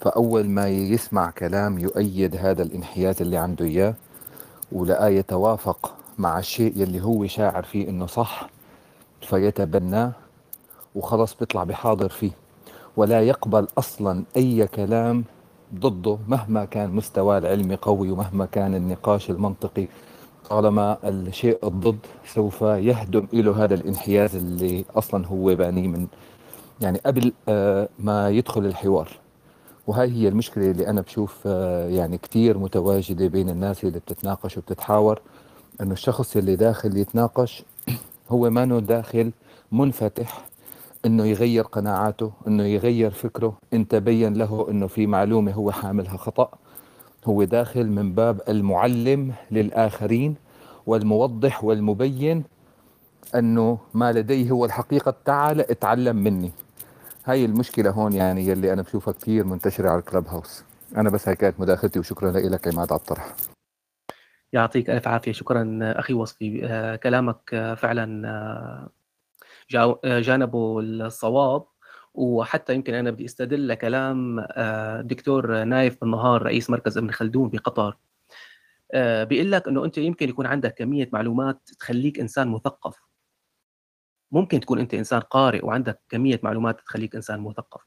[0.00, 3.94] فأول ما يسمع كلام يؤيد هذا الانحياز اللي عنده إياه
[4.72, 8.48] ولا يتوافق مع الشيء يلي هو شاعر فيه إنه صح
[9.20, 10.12] فيتبناه
[10.94, 12.30] وخلص بيطلع بحاضر فيه.
[12.96, 15.24] ولا يقبل أصلا أي كلام
[15.74, 19.86] ضده مهما كان مستواه العلمي قوي ومهما كان النقاش المنطقي.
[20.50, 26.06] طالما الشيء الضد سوف يهدم له هذا الانحياز اللي أصلا هو بانيه من
[26.80, 29.08] يعني قبل آه، ما يدخل الحوار.
[29.86, 35.20] وهاي هي المشكلة اللي أنا بشوف آه، يعني كتير متواجدة بين الناس اللي بتتناقش وبتتحاور
[35.80, 37.64] إنه الشخص اللي داخل يتناقش
[38.30, 39.32] هو ما داخل
[39.72, 40.44] منفتح
[41.06, 46.48] إنه يغير قناعاته إنه يغير فكره انت بين له إنه في معلومة هو حاملها خطأ.
[47.24, 50.34] هو داخل من باب المعلم للآخرين
[50.86, 52.44] والموضح والمبين
[53.34, 56.52] إنه ما لديه هو الحقيقة تعال اتعلم مني.
[57.24, 60.64] هاي المشكلة هون يعني يلي أنا بشوفها كثير منتشرة على الكلب هاوس
[60.96, 63.34] أنا بس هيك كانت مداخلتي وشكرا لك عماد على الطرح.
[64.52, 65.32] يعطيك ألف عافية.
[65.32, 66.66] شكرا أخي وصفي.
[66.66, 68.28] آه، كلامك آه، فعلا
[69.74, 71.64] آه، جانبه الصواب.
[72.14, 74.40] وحتى يمكن أنا بدي أستدل لكلام
[75.00, 77.96] دكتور نايف النهار رئيس مركز ابن خلدون بقطر
[79.24, 83.11] بيقول لك إنه أنت يمكن يكون عندك كمية معلومات تخليك إنسان مثقف.
[84.32, 87.80] ممكن تكون أنت إنسان قارئ وعندك كمية معلومات تخليك إنسان مثقف.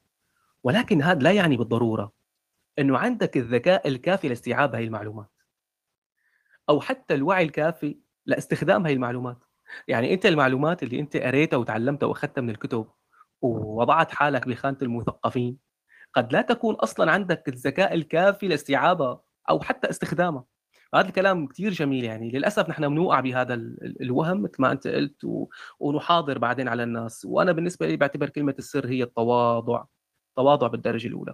[0.64, 2.12] ولكن هذا لا يعني بالضرورة
[2.80, 5.32] إنه عندك الذكاء الكافي لاستيعاب هذه المعلومات.
[6.70, 9.38] أو حتى الوعي الكافي لاستخدام هذه المعلومات.
[9.88, 12.88] يعني أنت المعلومات اللي أنت قريتها وتعلمتها وأخذتها من الكتب
[13.42, 15.58] ووضعت حالك بخانة المثقفين
[16.14, 20.46] قد لا تكون أصلا عندك الذكاء الكافي لاستيعابها أو حتى استخدامها.
[20.96, 22.30] هذا الكلام كثير جميل يعني.
[22.30, 23.54] للأسف نحن بنوقع بهذا
[24.02, 25.48] الوهم مثل ما أنت قلت و...
[25.80, 27.26] ونحاضر بعدين على الناس.
[27.26, 29.84] وأنا بالنسبة لي بعتبر كلمة السر هي التواضع
[30.36, 31.34] تواضع بالدرجة الأولى.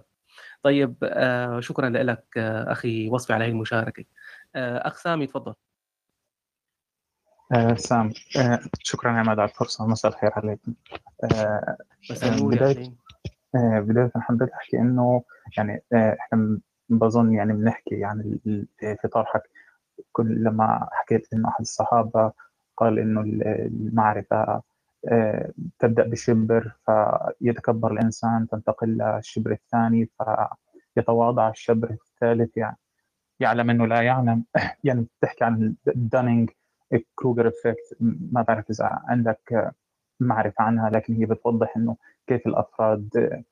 [0.62, 4.04] طيب آه شكرا لك آه أخي وصفي على هذه المشاركة.
[4.54, 5.54] آه أخ سامي تفضل.
[7.52, 9.86] آه سام آه شكرا عماد على الفرصة.
[9.86, 10.74] مساء الخير عليكم.
[11.32, 11.76] آه
[12.22, 12.92] بداية
[13.54, 15.22] آه بداية حبيت أحكي إنه
[15.58, 16.60] يعني آه إحنا
[16.98, 18.40] بظن يعني بنحكي يعني
[19.02, 19.42] في طرحك
[20.12, 22.32] كل لما حكيت إنه أحد الصحابة
[22.76, 23.20] قال إنه
[23.66, 24.62] المعرفة
[25.08, 30.08] آه تبدأ بشبر فيتكبر الإنسان تنتقل للشبر الثاني
[30.94, 32.76] فيتواضع الشبر الثالث يعني.
[33.40, 34.44] يعلم إنه لا يعلم.
[34.84, 36.50] يعني بتحكي عن دانينج
[37.14, 39.72] كروجر effect ما بعرف إذا عندك
[40.20, 43.42] معرفة عنها لكن هي بتوضح إنه كيف الأفراد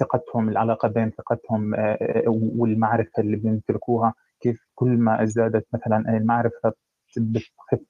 [0.00, 6.72] ثقتهم العلاقة بين ثقتهم آه، والمعرفة اللي بيمتلكوها كيف كل ما ازدادت مثلا المعرفة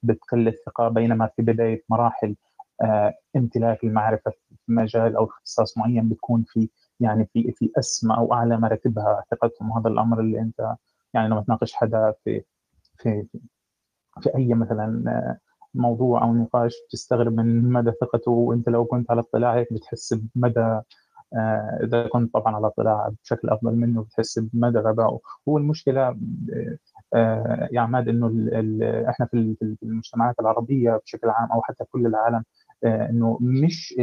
[0.03, 2.37] بتقل الثقة بينما في بداية مراحل
[2.83, 6.69] آه، امتلاك المعرفة في مجال أو اختصاص معين بتكون في
[7.01, 9.71] يعني في في أسمى أو أعلى مراتبها ثقتهم.
[9.71, 10.75] وهذا الأمر اللي أنت
[11.15, 12.43] يعني لما تناقش حدا في
[12.99, 13.27] في
[14.23, 15.39] في أي مثلا
[15.75, 20.61] موضوع أو نقاش تستغرب من مدى ثقته وأنت لو كنت على اطلاع هيك بتحس بمدى
[20.61, 20.85] آه،
[21.83, 25.19] إذا كنت طبعا على اطلاع بشكل أفضل منه بتحس بمدى غبائه.
[25.49, 26.17] هو المشكلة
[27.15, 28.27] آه، يا عماد إنه
[29.11, 32.45] إحنا في المجتمعات العربية بشكل عام أو حتى كل العالم
[32.85, 33.95] آه، إنه مش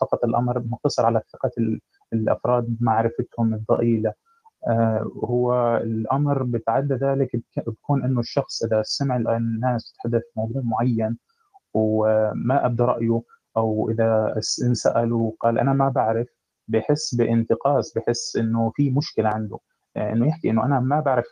[0.00, 1.50] فقط الأمر مقتصر على ثقة
[2.12, 4.12] الأفراد معرفتهم الضئيلة.
[4.68, 11.18] آه، هو الأمر بتعدى ذلك بكون إنه الشخص إذا سمع الناس تتحدث موضوع معين
[11.74, 13.22] وما أبدى رأيه
[13.56, 14.34] أو إذا
[14.72, 16.28] سالوا قال أنا ما بعرف
[16.68, 19.58] بحس بانتقاص بحس إنه في مشكلة عنده.
[19.96, 21.26] آه، إنه يحكي إنه أنا ما بعرف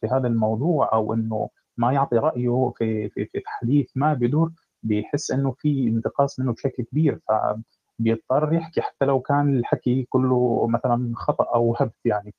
[0.00, 4.52] في هذا الموضوع أو إنه ما يعطي رأيه في في في حديث ما بدور
[4.82, 7.20] بيحس إنه في انتقاص منه بشكل كبير.
[7.28, 7.32] ف
[7.98, 12.34] بيضطر يحكي حتى لو كان الحكي كله مثلا خطأ أو هبت يعني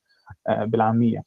[0.49, 1.23] آه، بالعامية.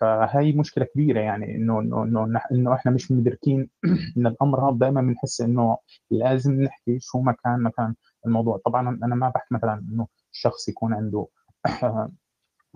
[0.00, 3.70] فهي مشكلة كبيرة يعني إنه إنه إنه إحنا مش مدركين
[4.18, 5.78] إن الأمر هذا دائما بنحس إنه
[6.10, 7.94] لازم نحكي شو مكان مكان
[8.26, 8.60] الموضوع.
[8.66, 11.26] طبعا أنا ما بحكي مثلا إنه الشخص يكون عنده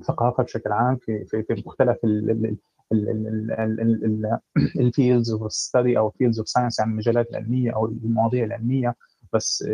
[0.02, 1.98] ثقافه بشكل عام في في, في مختلف
[4.76, 8.94] ال fields of study أو fields of science يعني المجالات العلميه أو المواضيع العلميه
[9.32, 9.68] بس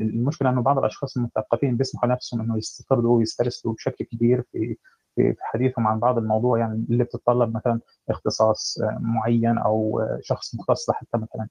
[0.00, 4.76] المشكلة انه بعض الاشخاص المثقفين بيسمحوا نفسهم انه يستطردوا ويسترسلوا بشكل كبير في
[5.16, 7.80] في حديثهم عن بعض الموضوع يعني اللي بتتطلب مثلا
[8.10, 11.48] اختصاص معين أو شخص مختص لحتى مثلا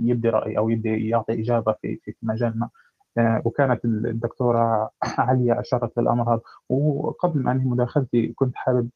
[0.00, 2.68] يبدي راي أو يبدي يعطي اجابه في في مجال ما
[3.44, 8.90] وكانت الدكتورة عليا أشارت للامر هذا وقبل ما أنهي مداخلتي كنت حابب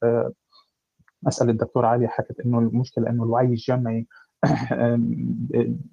[1.28, 4.06] أسأل الدكتورة عليا حكت إنه المشكلة إنه الوعي الجمعي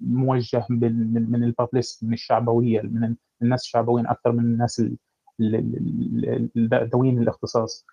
[0.00, 4.82] موجه من البابليست من الشعبوية من الناس الشعبويين أكثر من الناس
[6.92, 7.86] ذوين الاختصاص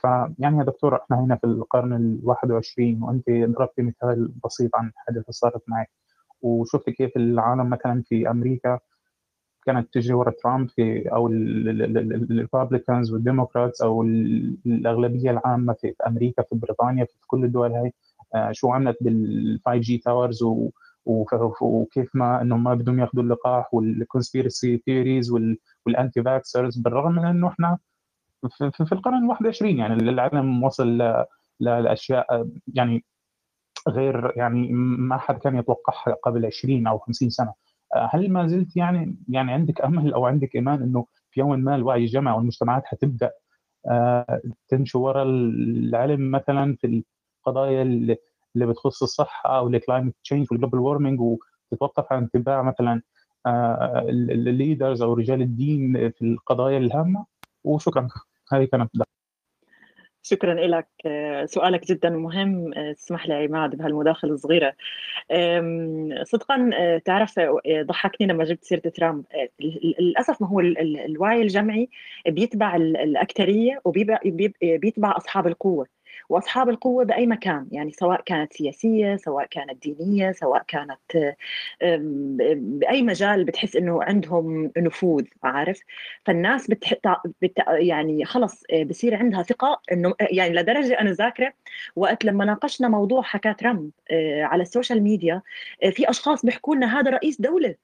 [0.00, 5.32] فيعني يا دكتور إحنا هنا في القرن ال 21 وأنت ضربت مثال بسيط عن حادثه
[5.32, 5.90] صارت معك.
[6.42, 8.78] وشفت كيف العالم مثلا في أمريكا
[9.66, 16.42] كانت تجري ورا ترامب في أو ال Republicans وال Democrats أو الأغلبية العامة في أمريكا
[16.42, 17.92] في بريطانيا في كل الدول هاي
[18.34, 20.44] آه، شو عملت بال 5 G towers
[21.60, 25.30] وكيف ما إنهم ما بدهم ياخذوا اللقاح وال conspiracy theories
[25.86, 27.78] وال anti-vaxxers بالرغم من إنه إحنا
[28.86, 30.98] في القرن ال 21 يعني العالم وصل
[31.60, 33.04] لأشياء يعني
[33.88, 37.52] غير يعني ما حد كان يتوقعها قبل 20 أو 50 سنة.
[37.94, 42.00] هل ما زلت يعني يعني عندك أمل أو عندك إيمان إنه في يوم ما الوعي
[42.04, 43.30] الجمعي والمجتمعات حتبدأ
[43.88, 47.02] آه، تمشي ورا العلم مثلا في
[47.46, 53.02] القضايا اللي بتخص الصحة أو ال climate change وال global warming وتتوقف عن اتباع مثلا
[53.46, 57.26] الليدرز أو رجال الدين في القضايا الهامة؟
[57.64, 58.08] وشكرا
[58.52, 58.90] هذه كانت
[60.22, 60.86] شكرا لك
[61.44, 62.72] سؤالك جدا مهم.
[62.92, 64.72] تسمح لي عماد بهالمداخلة الصغيرة.
[66.22, 66.70] صدقا
[67.04, 69.24] تعرف ضحكني لما جبت سيرة ترامب.
[70.00, 71.88] للأسف ما هو الوعي الجمعي
[72.26, 75.86] بيتبع الاكثريه وبيتبع أصحاب القوة.
[76.28, 81.34] وأصحاب القوة بأي مكان يعني سواء كانت سياسية سواء كانت دينية سواء كانت
[82.56, 85.80] بأي مجال بتحس إنه عندهم نفوذ عارف؟
[86.24, 86.94] فالناس بتح...
[87.42, 87.58] بت...
[87.68, 91.52] يعني خلص بصير عندها ثقة إنه يعني لدرجة أنا ذاكرة
[91.96, 95.42] وقت لما ناقشنا موضوع حكى ترامب آه، على ال social media
[95.82, 97.74] آه، في أشخاص بيحكوا لنا هذا رئيس دولة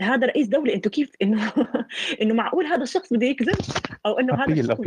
[0.00, 1.52] هذا رئيس دولة أنتم كيف إنه
[2.22, 3.56] إنه معقول هذا الشخص بده يكذب؟
[4.06, 4.80] أو إنه هذا الشخص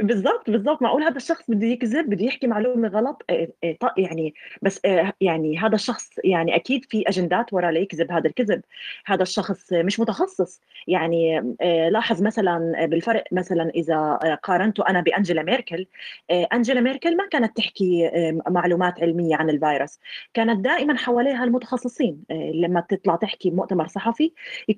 [0.00, 0.82] بالضبط بالضبط.
[0.82, 4.80] معقول هذا الشخص بده يكذب بده يحكي معلومة غلط؟ إيه، إيه، يعني بس
[5.20, 8.62] يعني هذا الشخص يعني أكيد في أجندات وراء ليكذب هذا الكذب.
[9.06, 10.60] هذا الشخص مش متخصص.
[10.86, 11.54] يعني
[11.90, 15.86] لاحظ مثلا بالفرق مثلا إذا قارنته أنا بانجela ميركل
[16.32, 18.10] انجela ميركل ما كانت تحكي
[18.48, 19.98] معلومات علمية عن الفيروس.
[20.34, 22.24] كانت دائما حواليها المتخصصين.
[22.30, 24.32] لما تطلع تحكي بمؤتمر صحفي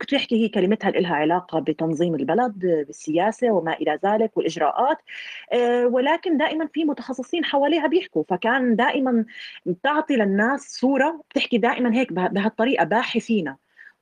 [0.08, 4.96] تحكي هي كلمتها لها علاقة بتنظيم البلد بالسياسة وما إلى ذلك والإجراءات.
[4.96, 5.11] آه،
[5.84, 8.24] ولكن دائما في متخصصين حواليها بيحكوا.
[8.28, 9.24] فكان دائما
[9.66, 13.54] بتعطي للناس صورة بتحكي دائما هيك بهالطريقة باحثين.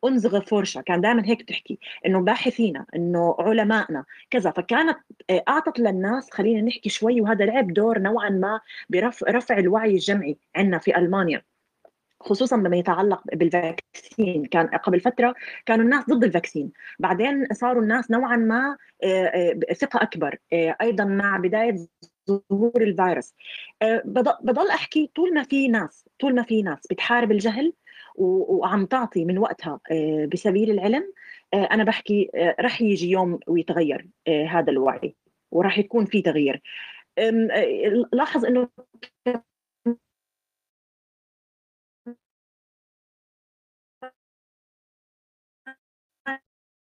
[0.04, 4.50] unsere Forscher كان دائما هيك تحكي إنه باحثين إنه علمائنا كذا.
[4.50, 4.98] فكانت
[5.30, 10.78] آه، أعطت للناس خلينا نحكي شوي وهذا لعب دور نوعا ما برفع الوعي الجمعي عندنا
[10.78, 11.42] في ألمانيا.
[12.20, 14.44] خصوصا بما يتعلق بال vaccine.
[14.44, 15.34] كان قبل فترة
[15.66, 16.72] كانوا الناس ضد ال vaccine.
[16.98, 21.76] بعدين صاروا الناس نوعا ما آه، آه، ثقة أكبر آه، أيضا مع بداية
[22.30, 23.34] ظهور الفيروس.
[24.42, 27.72] بضل أحكي طول ما في ناس طول ما في ناس بتحارب الجهل
[28.16, 29.80] وعم تعطي من وقتها
[30.32, 31.12] بسبيل العلم
[31.54, 35.14] أنا بحكي رح يجي يوم ويتغير هذا الوعي
[35.50, 36.62] وراح يكون في تغيير.
[38.12, 38.68] لاحظ إنه